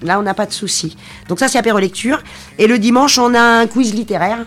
[0.03, 0.95] Là, on n'a pas de souci.
[1.29, 2.19] Donc ça, c'est apéro lecture.
[2.59, 4.39] Et le dimanche, on a un quiz littéraire.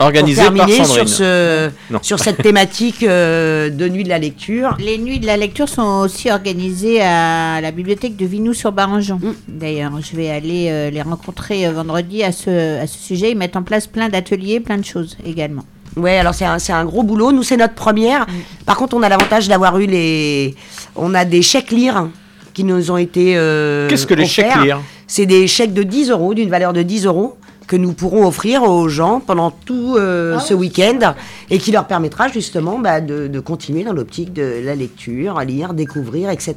[0.00, 1.06] Organisé pour par terminer Sandrine.
[1.06, 1.98] sur, ce, Non.
[2.02, 4.76] sur cette thématique euh, de nuit de la lecture.
[4.80, 9.16] Les nuits de la lecture sont aussi organisées à la bibliothèque de Vinou-sur-Barangeon.
[9.22, 9.32] Mm.
[9.48, 13.30] D'ailleurs, je vais aller euh, les rencontrer euh, vendredi à ce, à ce sujet.
[13.30, 15.62] Ils mettent en place plein d'ateliers, plein de choses également.
[15.96, 17.30] Ouais, alors c'est un, gros boulot.
[17.30, 18.26] Nous, c'est notre première.
[18.66, 20.56] Par contre, on a l'avantage d'avoir eu les.
[20.96, 22.08] On a des chèques lire
[22.52, 23.34] qui nous ont été.
[23.36, 24.80] euh, Qu'est-ce que les chèques lire?
[25.06, 27.36] C'est des chèques de 10 euros, d'une valeur de 10 euros,
[27.66, 31.14] que nous pourrons offrir aux gens pendant tout euh, ce week-end
[31.50, 35.44] et qui leur permettra justement bah, de, de continuer dans l'optique de la lecture, à
[35.44, 36.54] lire, découvrir, etc.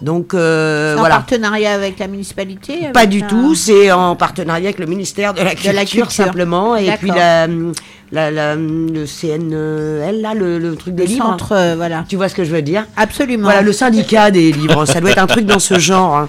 [0.00, 1.16] Donc euh, en voilà.
[1.16, 5.40] partenariat avec la municipalité Pas du un- tout, c'est en partenariat avec le ministère de
[5.42, 6.10] la Culture, la Culture.
[6.12, 7.48] simplement, et puis la,
[8.12, 11.26] la- la- le CNL, là, le, le truc des Le livres.
[11.26, 12.04] centre, euh, voilà.
[12.08, 12.86] Tu vois ce que je veux dire?
[12.96, 13.42] Absolument.
[13.44, 16.16] Voilà, le syndicat des livres, ça doit être un truc dans ce genre.
[16.16, 16.28] hein.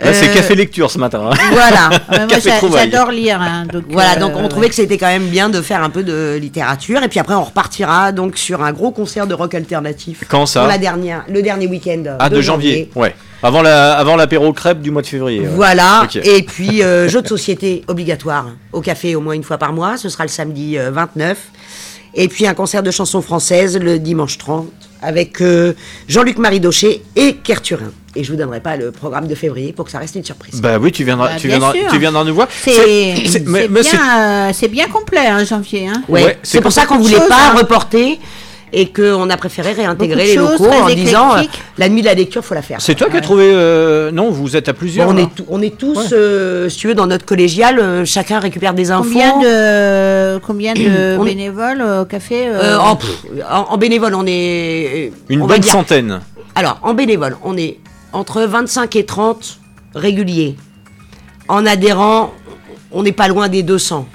[0.00, 1.30] Là, c'est Euh, café lecture ce matin.
[1.32, 1.36] hein.
[1.52, 1.88] Voilà.
[2.26, 2.38] Moi,
[2.76, 3.40] j'adore lire.
[3.40, 5.90] hein, donc, Voilà, euh, donc on trouvait que c'était quand même bien de faire un
[5.90, 9.54] peu de littérature, et puis après on repartira donc sur un gros concert de rock
[9.54, 10.24] alternatif.
[10.28, 12.90] Quand ça Pour la dernière, le dernier week-end Ah, de janvier.
[12.96, 13.14] Ouais.
[13.42, 15.40] Avant la, avant l'apéro crêpe du mois de février.
[15.40, 15.48] ouais.
[15.54, 19.72] Voilà, et puis euh, jeu de société obligatoire au café au moins une fois par
[19.72, 21.38] mois, ce sera le samedi euh, 29.
[22.16, 24.66] Et puis un concert de chansons françaises le dimanche 30
[25.02, 25.72] avec euh,
[26.08, 27.92] Jean-Luc Marie Daucher et Kerturin.
[28.16, 30.60] Et je vous donnerai pas le programme de février pour que ça reste une surprise.
[30.60, 31.88] Bah oui, tu viendras, Bah, tu viendras, sûr.
[31.90, 32.46] tu viendras nous voir.
[32.50, 33.64] C'est bien,
[34.20, 35.88] euh, bien complet, hein, janvier.
[35.88, 36.02] Hein.
[36.08, 37.58] Ouais, Ouais, c'est pour ça qu'on voulait pas hein.
[37.58, 38.20] reporter
[38.76, 41.42] et qu'on a préféré réintégrer les choses, locaux en disant euh,
[41.78, 42.80] la nuit de la lecture, faut la faire.
[42.80, 43.50] C'est toi qui as trouvé.
[43.52, 45.06] euh, Non, vous êtes à plusieurs.
[45.06, 48.04] Bon, on, est tou- on est tous, euh, si tu veux, dans notre collégial, euh,
[48.04, 49.04] chacun récupère des infos.
[49.04, 53.10] Combien de, combien de bénévoles au café euh, Euh, en, pff,
[53.50, 55.12] en- en bénévole, on est.
[55.28, 56.20] Une on bonne dire- centaine.
[56.56, 57.78] Alors, en bénévole, on est
[58.12, 59.58] entre 25 et 30
[59.94, 60.56] réguliers.
[61.48, 62.32] En adhérent,
[62.92, 64.06] on n'est pas loin des 200,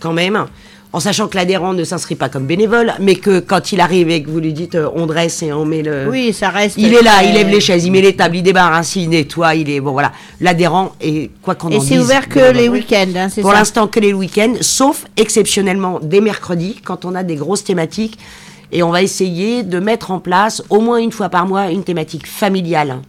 [0.00, 0.46] quand même.
[0.94, 4.22] En sachant que l'adhérent ne s'inscrit pas comme bénévole, mais que quand il arrive et
[4.22, 6.06] que vous lui dites euh, on dresse et on met le.
[6.10, 6.76] Oui, ça reste.
[6.76, 9.08] Il est là, très- il lève les chaises, il met les tables, il débarrasse, il
[9.08, 9.80] nettoie, il est.
[9.80, 10.12] Bon, voilà.
[10.40, 11.88] L'adhérent, et quoi qu'on en Et dise.
[11.88, 16.20] c'est ouvert que les week-ends, hein, c'est Pour l'instant, que les week-ends, sauf exceptionnellement des
[16.20, 18.18] mercredis, quand on a des grosses thématiques.
[18.70, 21.84] Et on va essayer de mettre en place, au moins une fois par mois, une
[21.84, 23.00] thématique familiale,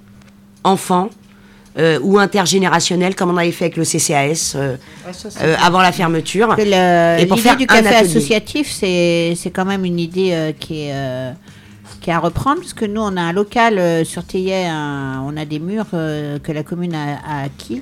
[0.64, 1.10] enfant,
[1.78, 4.76] euh, ou intergénérationnelle, comme on avait fait avec le CCAS euh,
[5.42, 6.56] euh, avant la fermeture.
[6.58, 8.10] Le- Et pour L'idée faire du café atelier.
[8.10, 10.92] associatif, c'est c'est quand même une idée euh, qui est.
[10.94, 11.32] euh,
[12.02, 15.24] qui est à reprendre, parce que nous, on a un local euh, sur Théier, un-
[15.26, 17.82] on a des murs euh, que la commune a, a acquis.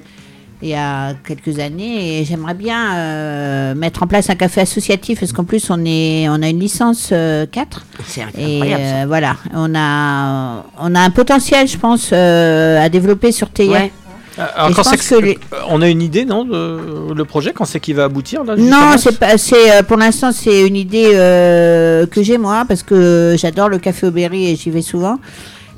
[0.62, 5.20] Il y a quelques années et j'aimerais bien euh, mettre en place un café associatif
[5.20, 7.14] parce qu'en plus on est on a une licence
[7.52, 8.84] 4 C'est et incroyable.
[8.84, 8.96] ça.
[9.02, 13.72] euh, voilà on a on a un potentiel je pense euh, à développer sur TIA.
[13.72, 13.92] Ouais.
[14.38, 17.66] Alors, quand que- que les- euh, on a une idée, non, de le projet, quand
[17.66, 19.38] c'est qu'il va aboutir là Non, c'est pas.
[19.38, 23.78] C'est euh, pour l'instant c'est une idée euh, que j'ai moi parce que j'adore le
[23.78, 25.18] café au berry et j'y vais souvent.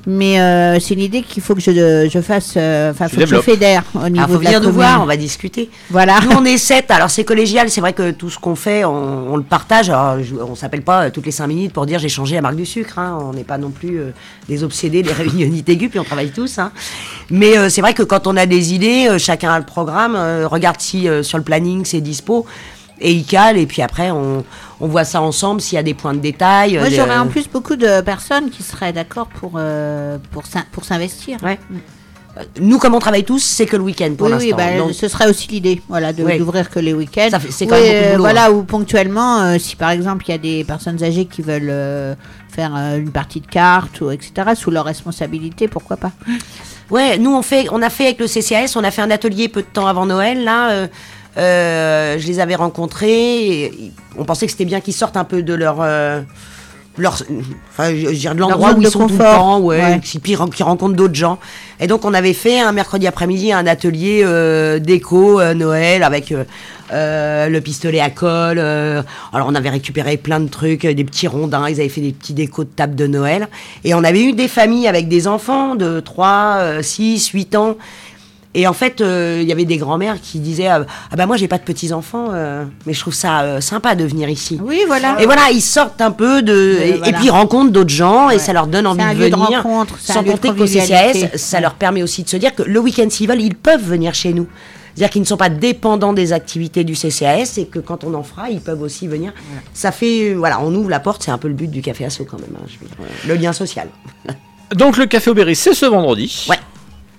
[0.05, 2.55] Mais euh, c'est une idée qu'il faut que je, je fasse.
[2.57, 5.01] euh, Enfin, faut que je fédère au niveau Ah, faut de la venir nous voir,
[5.01, 5.69] on va discuter.
[5.89, 6.19] Voilà.
[6.21, 6.91] Nous, on est sept.
[6.91, 7.69] Alors, c'est collégial.
[7.69, 9.89] C'est vrai que tout ce qu'on fait, on, on le partage.
[9.89, 12.41] Alors, je- on s'appelle pas euh, toutes les cinq minutes pour dire j'ai changé la
[12.41, 12.99] marque du sucre.
[12.99, 13.17] hein.
[13.21, 14.11] On n'est pas non plus euh,
[14.49, 16.59] des obsédés, des réunionnite aiguës, puis on travaille tous.
[16.59, 16.71] hein.
[17.29, 20.15] Mais euh, c'est vrai que quand on a des idées, euh, chacun a le programme,
[20.17, 22.45] euh, regarde si euh, sur le planning c'est dispo.
[23.01, 24.45] Et il cale, et puis après, on,
[24.79, 26.77] on voit ça ensemble s'il y a des points de détail.
[26.77, 30.65] Moi, euh, j'aurais en plus beaucoup de personnes qui seraient d'accord pour euh, pour s'in-
[30.71, 31.37] pour s'investir.
[31.43, 31.59] Ouais.
[32.59, 34.47] Nous, comme on travaille tous, c'est que le week-end pour Oui, l'instant.
[34.47, 36.39] oui, bah, Donc, ce serait aussi l'idée, voilà, Oui.
[36.39, 37.29] d'ouvrir que les week-ends.
[37.51, 38.51] C'est Oui, quand même beaucoup de euh, boulot, Voilà, hein.
[38.51, 42.15] ou ponctuellement, euh, si par exemple il y a des personnes âgées qui veulent euh,
[42.49, 44.33] faire euh, une partie de cartes ou etc.
[44.55, 46.11] sous leur responsabilité, pourquoi pas
[46.89, 49.47] Ouais, nous on fait, on a fait avec le CCAS, on a fait un atelier
[49.47, 50.43] peu de temps avant Noël.
[50.43, 50.87] Là, euh, euh,
[51.37, 53.63] je les avais rencontrés.
[53.63, 56.21] Et on pensait que c'était bien qu'ils sortent un peu de leur, euh,
[56.97, 57.13] leur,
[57.71, 59.35] enfin, je, veux dire de l'endroit où ils sont tout le confort.
[59.35, 59.99] temps, ouais, Ouais.
[60.03, 61.39] qui, qui rencontrent d'autres gens.
[61.79, 66.31] Et donc on avait fait un mercredi après-midi un atelier euh, déco euh, Noël avec
[66.31, 66.43] euh,
[66.93, 68.59] euh, le pistolet à colle.
[68.59, 69.01] euh,
[69.33, 72.11] alors on avait récupéré plein de trucs, euh, des petits rondins, ils avaient fait des
[72.13, 73.47] petits décos de table de Noël.
[73.83, 77.75] Et on avait eu des familles avec des enfants de 3, euh, 6, 8 ans.
[78.55, 81.37] Et en fait, euh, il y avait des grands-mères qui disaient Ah ah bah moi,
[81.37, 84.59] j'ai pas de petits-enfants, euh, mais je trouve ça euh, sympa de venir ici.
[84.61, 85.15] Oui, voilà.
[85.19, 86.77] Et voilà, ils sortent un peu de.
[86.83, 89.29] et, puis ils rencontrent d'autres gens et ça leur donne envie C'est un de lieu
[89.31, 89.63] de venir.
[89.63, 90.65] rencontre, c'est un sans de compter qu'au.
[90.65, 93.83] CCAS, ça leur permet aussi de se dire que le week-end, s'ils veulent, ils peuvent
[93.83, 94.47] venir chez nous.
[94.95, 98.21] C'est-à-dire qu'ils ne sont pas dépendants des activités du CCAS et que quand on en
[98.21, 99.33] fera, ils peuvent aussi venir.
[99.73, 100.29] Ça fait.
[100.29, 102.37] euh, Voilà, on ouvre la porte, c'est un peu le but du Café Asso quand
[102.39, 102.55] même.
[102.55, 103.87] hein, je veux dire, euh, le lien social.
[104.75, 106.45] Donc le café au berry, c'est ce vendredi.
[106.49, 106.59] Ouais.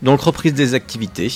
[0.04, 1.32] Donc reprise des activités.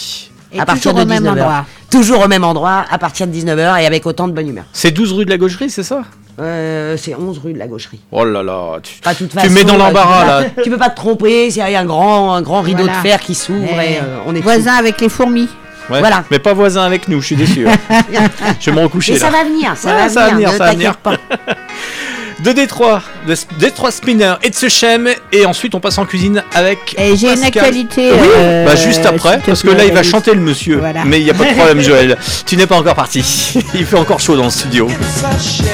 [0.53, 1.31] Et à partir toujours de au même 19h.
[1.31, 1.67] endroit.
[1.91, 4.65] Toujours au même endroit, à partir de 19h et avec autant de bonne humeur.
[4.73, 6.03] C'est 12 rue de la Gaucherie, c'est ça?
[6.41, 8.01] Euh, c'est 11 rue de la Gaucherie.
[8.13, 10.63] Oh là là, tu, Pas toute tu façon, mets dans l'embarras tu là.
[10.65, 12.99] Tu peux pas te tromper, il y a un grand, un grand rideau Voilà.
[12.99, 15.49] de fer qui s'ouvre et, euh, on est voisin avec les fourmis.
[15.91, 16.25] Ouais, Voilà.
[16.31, 17.67] Mais pas voisin avec nous, je suis déçu.
[17.69, 17.73] hein.
[18.61, 19.25] je vais me recoucher Mais là.
[19.27, 20.97] ça va venir, ça Ouais, va ça va venir, venir, ne ça va venir.
[20.99, 21.13] pas.
[22.45, 25.09] De Détroit, de Détroit Spinner et de Sechem.
[25.33, 26.95] Et ensuite, on passe en cuisine avec.
[26.97, 27.65] Et j'ai une Pascal.
[27.65, 28.13] actualité.
[28.13, 30.77] Oui, euh, bah juste après, parce que là, il va chanter le monsieur.
[30.79, 31.05] Voilà.
[31.05, 32.17] Mais il n'y a pas de problème, Joël.
[32.47, 33.55] Tu n'es pas encore parti.
[33.75, 34.87] Il fait encore chaud dans le studio.
[34.89, 35.67] It's a shame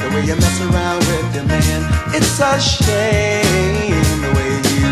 [0.00, 1.86] the way you mess around with your man.
[2.12, 3.42] It's a shame
[4.22, 4.88] the way you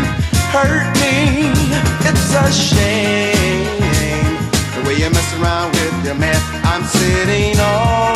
[0.53, 1.49] hurt me.
[2.05, 4.37] It's a shame
[4.81, 6.35] the way you mess around with your man.
[6.63, 8.12] I'm sitting alone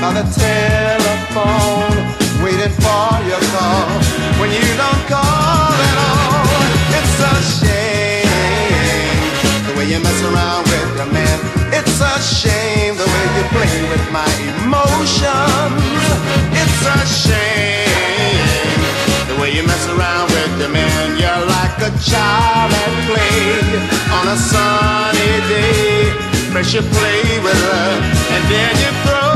[0.00, 1.96] by the telephone,
[2.44, 3.88] waiting for your call.
[4.40, 6.44] When you don't call at all,
[6.92, 8.28] it's a shame
[9.66, 11.38] the way you mess around with your man.
[11.72, 14.28] It's a shame the way you play with my
[14.60, 15.80] emotions.
[16.60, 18.80] It's a shame
[19.28, 21.16] the way you mess around with your man.
[21.16, 23.64] You're like a child at play
[24.12, 26.12] on a sunny day.
[26.52, 27.88] First you play with her
[28.34, 29.35] and then you throw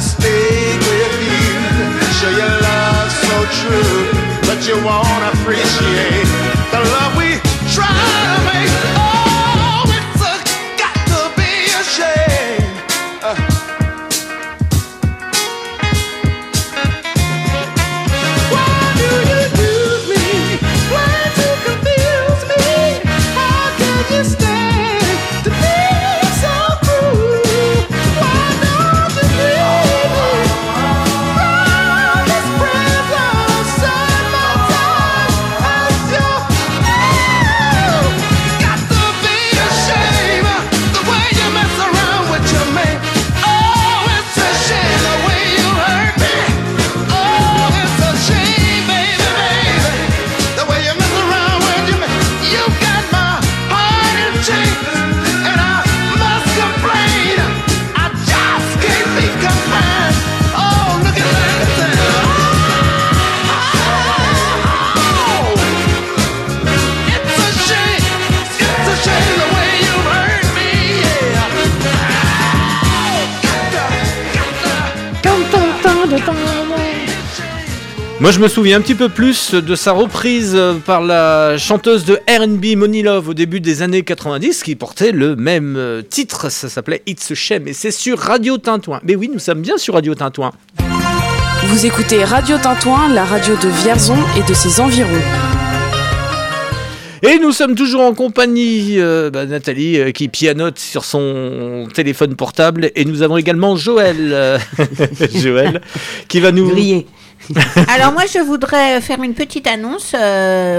[0.00, 1.52] stay with you,
[2.18, 4.00] show your love so true,
[4.48, 6.28] but you won't appreciate
[6.72, 7.49] the love we
[78.40, 82.74] je me souviens un petit peu plus de sa reprise par la chanteuse de R&B
[82.74, 86.50] Money Love au début des années 90, qui portait le même euh, titre.
[86.50, 88.98] Ça s'appelait It's a Shame, et c'est sur Radio Tintouin.
[89.04, 90.52] Mais oui, nous sommes bien sur Radio Tintouin.
[91.64, 95.20] Vous écoutez Radio Tintouin, la radio de Vierzon et de ses environs.
[97.22, 102.34] Et nous sommes toujours en compagnie euh, bah, Nathalie euh, qui pianote sur son téléphone
[102.34, 104.58] portable et nous avons également Joël, euh,
[105.34, 105.82] Joël
[106.28, 107.06] qui va nous Griller.
[107.88, 110.78] Alors moi je voudrais faire une petite annonce euh,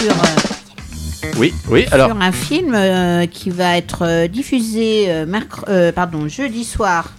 [0.00, 1.84] sur, euh, Oui, oui.
[1.90, 7.12] Alors sur un film euh, qui va être diffusé euh, mercre- euh, pardon, jeudi soir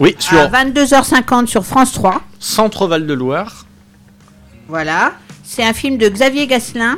[0.00, 2.22] oui sur à 22h50 sur France 3.
[2.40, 3.66] Centre Val de Loire.
[4.68, 5.12] Voilà.
[5.44, 6.96] C'est un film de Xavier Gasselin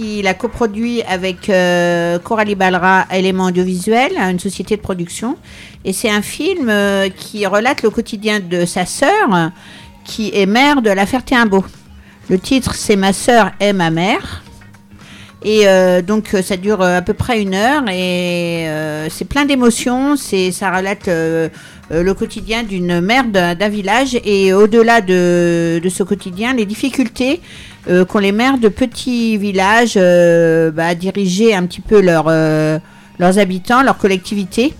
[0.00, 5.36] qui l'a coproduit avec euh, Coralie Balra, Éléments audiovisuels, une société de production.
[5.84, 9.52] Et c'est un film euh, qui relate le quotidien de sa sœur,
[10.04, 11.66] qui est mère de la Ferté-Imbeau.
[12.30, 14.42] Le titre, c'est Ma sœur est ma mère.
[15.42, 18.66] Et euh, donc euh, ça dure à peu près une heure et
[19.10, 20.16] c'est plein d'émotions.
[20.16, 21.10] Ça relate
[21.90, 27.40] le quotidien d'une mère d'un village et au-delà de, ce quotidien, les difficultés
[27.88, 32.26] euh, qu'ont les maires de petits villages euh, bah, à diriger un petit peu leur,
[32.28, 32.78] euh,
[33.18, 34.74] leurs habitants, leur collectivité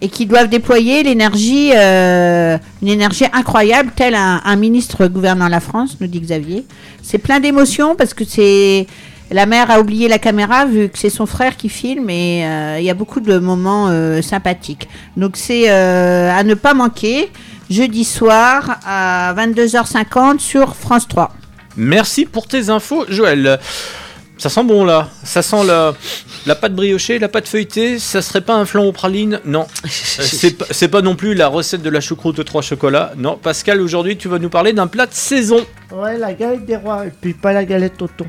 [0.00, 5.60] et qui doivent déployer l'énergie, euh, une énergie incroyable, tel un, un ministre gouvernant la
[5.60, 6.64] France, nous dit Xavier.
[7.02, 8.86] C'est plein d'émotions parce que c'est
[9.30, 12.76] la mère a oublié la caméra vu que c'est son frère qui filme et euh,
[12.78, 14.88] il y a beaucoup de moments euh, sympathiques.
[15.16, 17.30] Donc c'est euh, à ne pas manquer
[17.68, 21.32] jeudi soir à 22h50 sur France 3.
[21.76, 23.58] Merci pour tes infos, Joël.
[24.38, 25.08] Ça sent bon là.
[25.24, 25.94] Ça sent la,
[26.44, 27.98] la pâte briochée, la pâte feuilletée.
[27.98, 29.40] Ça serait pas un flan aux pralines?
[29.46, 29.66] Non.
[29.88, 33.12] C'est pas- c'est pas non plus la recette de la choucroute aux trois chocolats.
[33.16, 33.38] Non.
[33.42, 35.64] Pascal, aujourd'hui, tu vas nous parler d'un plat de saison.
[35.90, 38.26] Ouais, la galette des rois, et puis pas la galette au thon.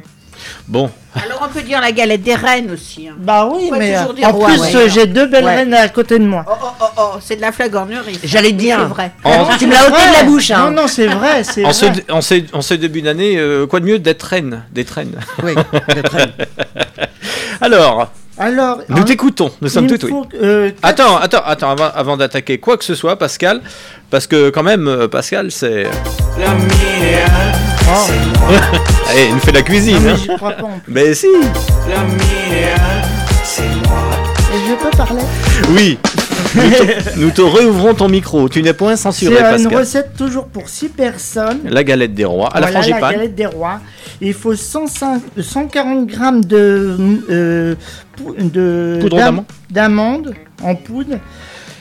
[0.68, 0.90] Bon.
[1.16, 3.08] Alors on peut dire la galette des reines aussi.
[3.08, 3.16] hein.
[3.18, 5.56] Bah oui, mais euh, en roi, plus, ouais, euh, j'ai deux belles Ouais.
[5.56, 6.46] reines à côté de moi.
[6.48, 8.20] Oh oh oh, oh, c'est de la flagornerie.
[8.24, 8.78] J'allais dire.
[8.82, 9.12] C'est vrai.
[9.24, 10.70] En- Tu me l'as ôté de la bouche, hein.
[10.70, 13.80] Non, non, c'est vrai, c'est En ce, en ce- en ce début d'année, euh, quoi
[13.80, 15.20] de mieux d'être reine D'être reine?
[15.44, 15.56] Oui,
[15.96, 16.32] d'être reine.
[17.62, 19.52] Alors, Alors, nous hein, t'écoutons.
[19.62, 20.14] Nous sommes tout oui.
[20.42, 23.62] euh, Attends, attends, attends, avant, avant d'attaquer quoi que ce soit, Pascal,
[24.12, 25.88] parce que quand même, Pascal, c'est.
[27.90, 27.94] Oh,
[29.10, 29.96] Allez, il nous fait de la cuisine.
[29.96, 30.16] non, mais hein.
[30.22, 30.94] j'y crois pas en plus.
[30.94, 31.32] Mais si Et
[34.68, 35.22] je peux parler
[35.70, 35.98] Oui
[36.56, 38.48] Nous te, nous te réouvrons ton micro.
[38.50, 39.80] Tu n'es point censuré, C'est euh, une Pascal.
[39.80, 41.60] recette toujours pour 6 personnes.
[41.66, 43.12] La galette des rois à la Voilà, frangipane.
[43.14, 43.80] galette des rois.
[44.22, 46.98] Il faut 105 140 grammes de,
[47.30, 47.76] euh,
[48.16, 49.70] pou- de Poudre d'am- d'amande.
[49.70, 50.34] d'amandes
[50.64, 51.18] en poudre,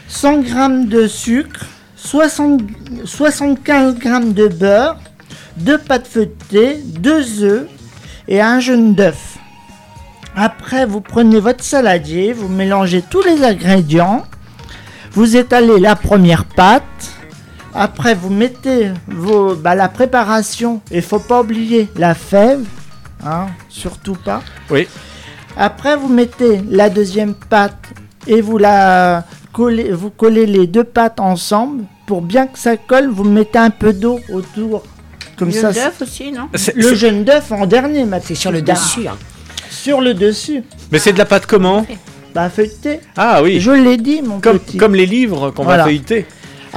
[0.09, 1.65] 100 grammes de sucre,
[1.97, 2.61] 60
[3.05, 4.99] 75 grammes de beurre,
[5.57, 7.67] deux pâtes feuilletées, deux œufs
[8.29, 9.39] et un jaune d'œuf.
[10.35, 14.25] Après, vous prenez votre saladier, vous mélangez tous les ingrédients,
[15.13, 17.17] vous étalez la première pâte,
[17.79, 20.81] après, vous mettez vos, bah, la préparation.
[20.91, 22.65] Il faut pas oublier la fève,
[23.23, 24.43] hein, surtout pas.
[24.71, 24.89] Oui.
[25.59, 27.77] Après, vous mettez la deuxième pâte
[28.27, 33.11] et vous la collez, vous collez les deux pâtes ensemble pour bien que ça colle.
[33.11, 34.83] Vous mettez un peu d'eau autour,
[35.37, 35.73] comme Jaune ça.
[35.73, 39.07] d'œuf aussi, non C'est- Le c'est- jaune d'œuf en dernier, ma C'est sur le dessus.
[39.09, 39.17] hein.
[39.71, 40.63] Sur le dessus.
[40.93, 41.87] Mais c'est de la pâte comment
[42.35, 43.01] Bah feuilleté.
[43.17, 43.61] Ah oui.
[43.61, 44.77] Je l'ai dit, mon Comme, petit.
[44.77, 45.85] comme les livres qu'on Voilà.
[45.85, 46.27] va feuilleter.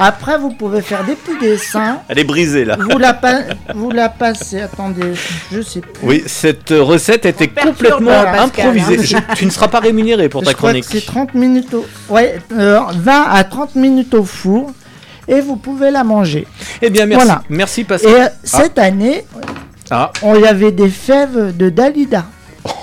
[0.02, 1.98] Après, vous pouvez faire des petits dessins.
[2.08, 2.78] Elle est brisée là.
[2.78, 3.42] Vous la, pa-
[3.74, 4.60] vous la passez.
[4.62, 5.12] Attendez,
[5.52, 5.92] je sais plus.
[6.02, 8.40] Oui, cette recette était complètement Pascal,
[8.72, 8.98] improvisée.
[9.16, 9.22] hein.
[9.28, 10.86] Je- tu ne seras pas rémunéré pour ta je crois chronique.
[10.86, 11.84] que c'est 30 minutes au...
[12.08, 14.72] Ouais, euh, 20 à 30 minutes au four.
[15.30, 16.46] Et vous pouvez la manger.
[16.82, 17.24] Eh bien, merci.
[17.24, 17.42] Voilà.
[17.48, 18.12] Merci Et Pascal.
[18.12, 19.24] euh, cette année,
[19.90, 20.10] Ah.
[20.22, 22.24] on y avait des fèves de Dalida.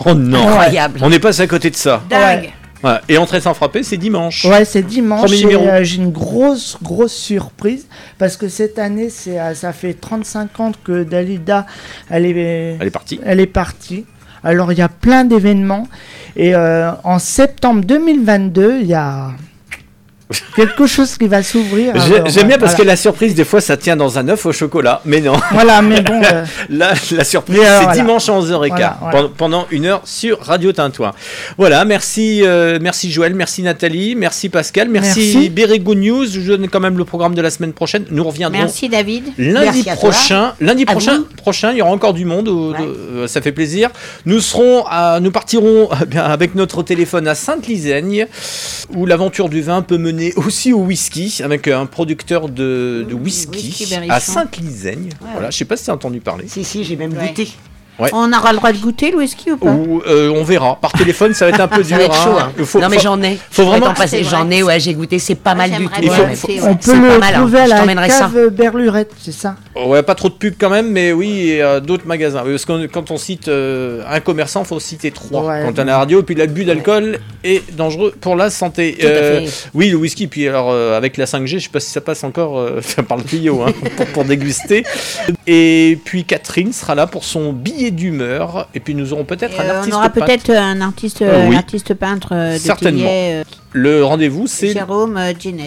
[0.05, 0.47] Oh non.
[0.47, 0.99] Incroyable.
[1.03, 2.01] On est passé à côté de ça.
[2.09, 2.51] Dingue.
[2.83, 2.91] Ouais.
[3.09, 4.45] Et entrée sans frapper, c'est dimanche.
[4.45, 5.31] Ouais, c'est dimanche.
[5.31, 7.87] Et, euh, J'ai une grosse, grosse surprise.
[8.19, 11.65] Parce que cette année, c'est, euh, ça fait 35 ans que Dalida,
[12.09, 13.19] elle est, Elle est partie.
[13.25, 14.05] elle est partie.
[14.43, 15.87] Alors, il y a plein d'événements.
[16.35, 19.31] Et euh, en septembre 2022, il y a
[20.55, 21.93] quelque chose qui va s'ouvrir.
[22.28, 22.75] J'aime bien parce voilà.
[22.75, 25.01] que la surprise, des fois, ça tient dans un œuf au chocolat.
[25.05, 25.34] Mais non.
[25.51, 26.21] Voilà, mais bon.
[26.34, 28.01] euh, Là, la surprise, Mais alors, c'est voilà.
[28.01, 29.11] dimanche à 11h15, Voilà, voilà.
[29.17, 31.13] pendant- pendant une heure sur Radio Tintouin.
[31.57, 35.95] Voilà, merci, euh, merci Joël, merci Nathalie, merci Pascal, merci, Merci.
[35.95, 36.25] News.
[36.25, 38.05] Je donne quand même le programme de la semaine prochaine.
[38.11, 39.23] Nous reviendrons Merci David.
[39.38, 40.53] lundi Merci prochain.
[40.59, 41.28] Lundi À prochain, vous.
[41.38, 42.47] prochain, il y aura encore du monde.
[42.49, 42.78] euh, Ouais.
[42.82, 43.89] euh, ça fait plaisir.
[44.25, 48.28] Nous serons, à- nous partirons eh avec notre téléphone à Sainte-Lisaigne,
[48.95, 53.13] où l'aventure du vin peut mener amener aussi au whisky avec un producteur de, de
[53.13, 54.32] whisky, whisky à berrichon.
[54.34, 55.09] Saint-Lizagne.
[55.34, 56.45] Voilà, je sais pas si tu as entendu parler.
[56.47, 57.47] Si, si, j'ai même goûté.
[57.99, 58.09] Ouais.
[58.13, 60.77] On aura le droit de goûter le whisky ou pas Ou, euh, on verra.
[60.79, 61.97] Par téléphone, ça va être un peu Ça dur.
[61.97, 62.37] va être chaud.
[62.39, 62.51] hein.
[62.57, 63.37] Il faut- non, mais j'en ai.
[63.49, 63.93] Faut vraiment.
[63.93, 64.23] passer.
[64.23, 65.17] J'en ai, ouais, j'ai goûté.
[65.19, 65.91] C'est pas mal du tout.
[66.63, 67.31] On peut le hein.
[67.33, 70.91] trouver à Je la cave Berlurette, c'est ça Ouais, pas trop de pub quand même,
[70.91, 72.43] mais oui, et, euh, d'autres magasins.
[72.43, 75.43] Parce que quand on cite euh, un commerçant, faut citer trois.
[75.45, 75.63] Ouais.
[75.65, 78.95] quand on a la radio, puis l'abus d'alcool est dangereux pour la santé.
[78.99, 79.45] Tout à fait.
[79.73, 82.23] oui, le whisky, puis alors euh, avec la 5G, je sais pas si ça passe
[82.23, 84.83] encore euh, par le tuyau hein, pour, pour déguster.
[85.45, 88.67] Et puis Catherine sera là pour son billet d'humeur.
[88.73, 90.25] Et puis nous aurons peut-être Et, un euh, artiste on aura peintre.
[90.25, 91.55] peut-être euh, un artiste, Euh, euh, oui.
[91.55, 93.07] un artiste peintre euh, de Certainement.
[93.09, 95.61] Euh, Le rendez-vous, c'est Jérôme euh, Gines.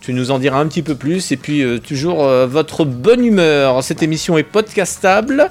[0.00, 1.32] Tu nous en diras un petit peu plus.
[1.32, 3.82] Et puis, euh, toujours euh, votre bonne humeur.
[3.82, 5.48] Cette émission est podcastable.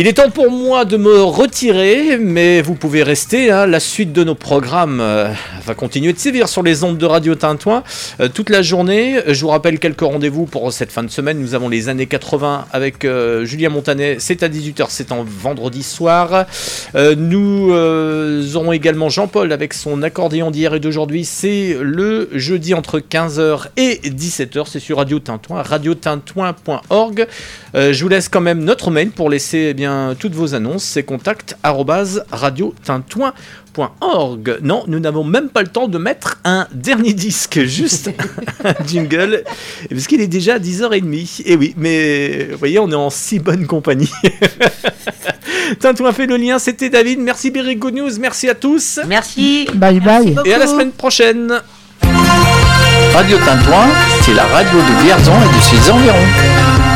[0.00, 3.50] Il est temps pour moi de me retirer, mais vous pouvez rester.
[3.50, 3.66] hein.
[3.66, 5.28] La suite de nos programmes euh,
[5.66, 7.82] va continuer de sévir sur les ondes de Radio Tintouin
[8.20, 9.16] euh, toute la journée.
[9.26, 11.40] Je vous rappelle quelques rendez-vous pour cette fin de semaine.
[11.40, 14.18] Nous avons les années 80 avec euh, Julien Montanet.
[14.20, 16.46] C'est à 18h, c'est en vendredi soir.
[16.94, 21.24] Euh, nous euh, aurons également Jean-Paul avec son accordéon d'hier et d'aujourd'hui.
[21.24, 24.62] C'est le jeudi entre 15h et 17h.
[24.68, 27.26] C'est sur Radio Tintouin, radiotintouin.org.
[27.74, 29.87] Euh, je vous laisse quand même notre mail pour laisser eh bien,
[30.18, 30.84] toutes vos annonces.
[30.84, 34.58] C'est contact radiotintouin.org.
[34.62, 38.10] Non, nous n'avons même pas le temps de mettre un dernier disque, juste
[38.64, 39.42] un jingle,
[39.90, 41.42] parce qu'il est déjà 10h30.
[41.46, 44.10] Et oui, mais vous voyez, on est en si bonne compagnie.
[45.80, 47.20] Tintouin fait le lien, c'était David.
[47.20, 49.00] Merci Berry Good News, merci à tous.
[49.06, 49.68] Merci.
[49.74, 50.36] Bye bye.
[50.44, 51.60] Et à la semaine prochaine.
[53.14, 53.88] Radio Tintouin,
[54.22, 56.87] c'est la radio de Vierzon et de ses environs.